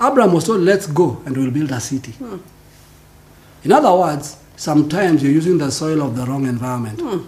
[0.00, 2.12] Abraham was told, let's go and we'll build a city.
[2.12, 2.36] Hmm.
[3.64, 7.00] In other words, sometimes you're using the soil of the wrong environment.
[7.00, 7.24] Hmm.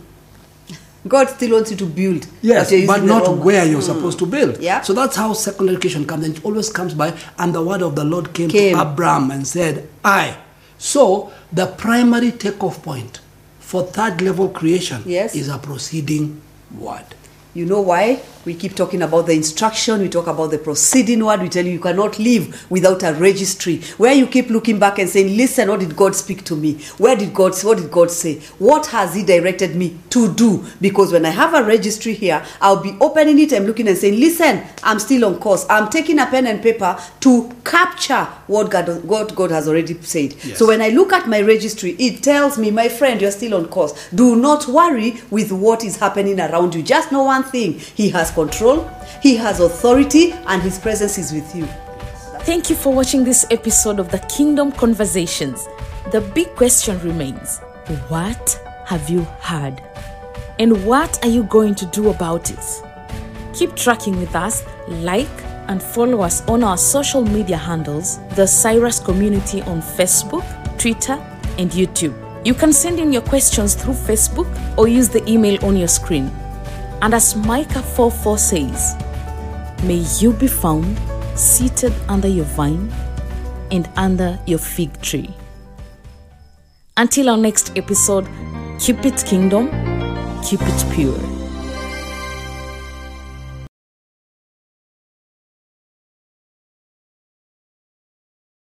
[1.09, 3.93] god still wants you to build Yes, you're but not where you're hmm.
[3.93, 4.59] supposed to build.
[4.61, 4.80] Yeah.
[4.82, 7.16] So that's how second education comes, and it always comes by.
[7.39, 8.76] And the word of the Lord came, Came.
[8.76, 10.37] to Abraham and said, "I."
[10.78, 13.20] So the primary takeoff point
[13.61, 15.34] for third level creation Yes.
[15.34, 16.41] is a proceeding
[16.78, 17.07] word.
[17.57, 18.20] You know why?
[18.44, 21.72] We keep talking about the instruction, we talk about the proceeding word, we tell you
[21.72, 23.78] you cannot live without a registry.
[23.96, 26.74] Where you keep looking back and saying, Listen, what did God speak to me?
[26.98, 28.40] Where did God what did God say?
[28.59, 30.64] What has He directed me to do?
[30.80, 34.20] Because when I have a registry here, I'll be opening it and looking and saying,
[34.20, 35.66] Listen, I'm still on course.
[35.68, 40.34] I'm taking a pen and paper to capture what God God, God has already said.
[40.44, 40.59] Yes.
[40.59, 43.66] So when I look at my registry, it tells me, my friend, you're still on
[43.68, 44.09] course.
[44.11, 46.82] Do not worry with what is happening around you.
[46.82, 48.90] Just know one thing He has control,
[49.22, 51.66] He has authority, and His presence is with you.
[52.44, 55.66] Thank you for watching this episode of the Kingdom Conversations.
[56.12, 57.59] The big question remains
[58.09, 59.82] what have you heard?
[60.59, 62.82] And what are you going to do about it?
[63.53, 65.28] Keep tracking with us, like
[65.68, 70.44] and follow us on our social media handles, the Cyrus Community on Facebook,
[70.78, 71.14] Twitter,
[71.59, 72.14] and YouTube.
[72.47, 74.47] You can send in your questions through Facebook
[74.78, 76.30] or use the email on your screen.
[77.03, 78.97] And as Micah 4 4 says,
[79.84, 80.99] May you be found
[81.38, 82.90] seated under your vine
[83.70, 85.30] and under your fig tree.
[86.97, 88.26] Until our next episode,
[88.80, 89.68] keep it kingdom,
[90.42, 91.45] keep it pure.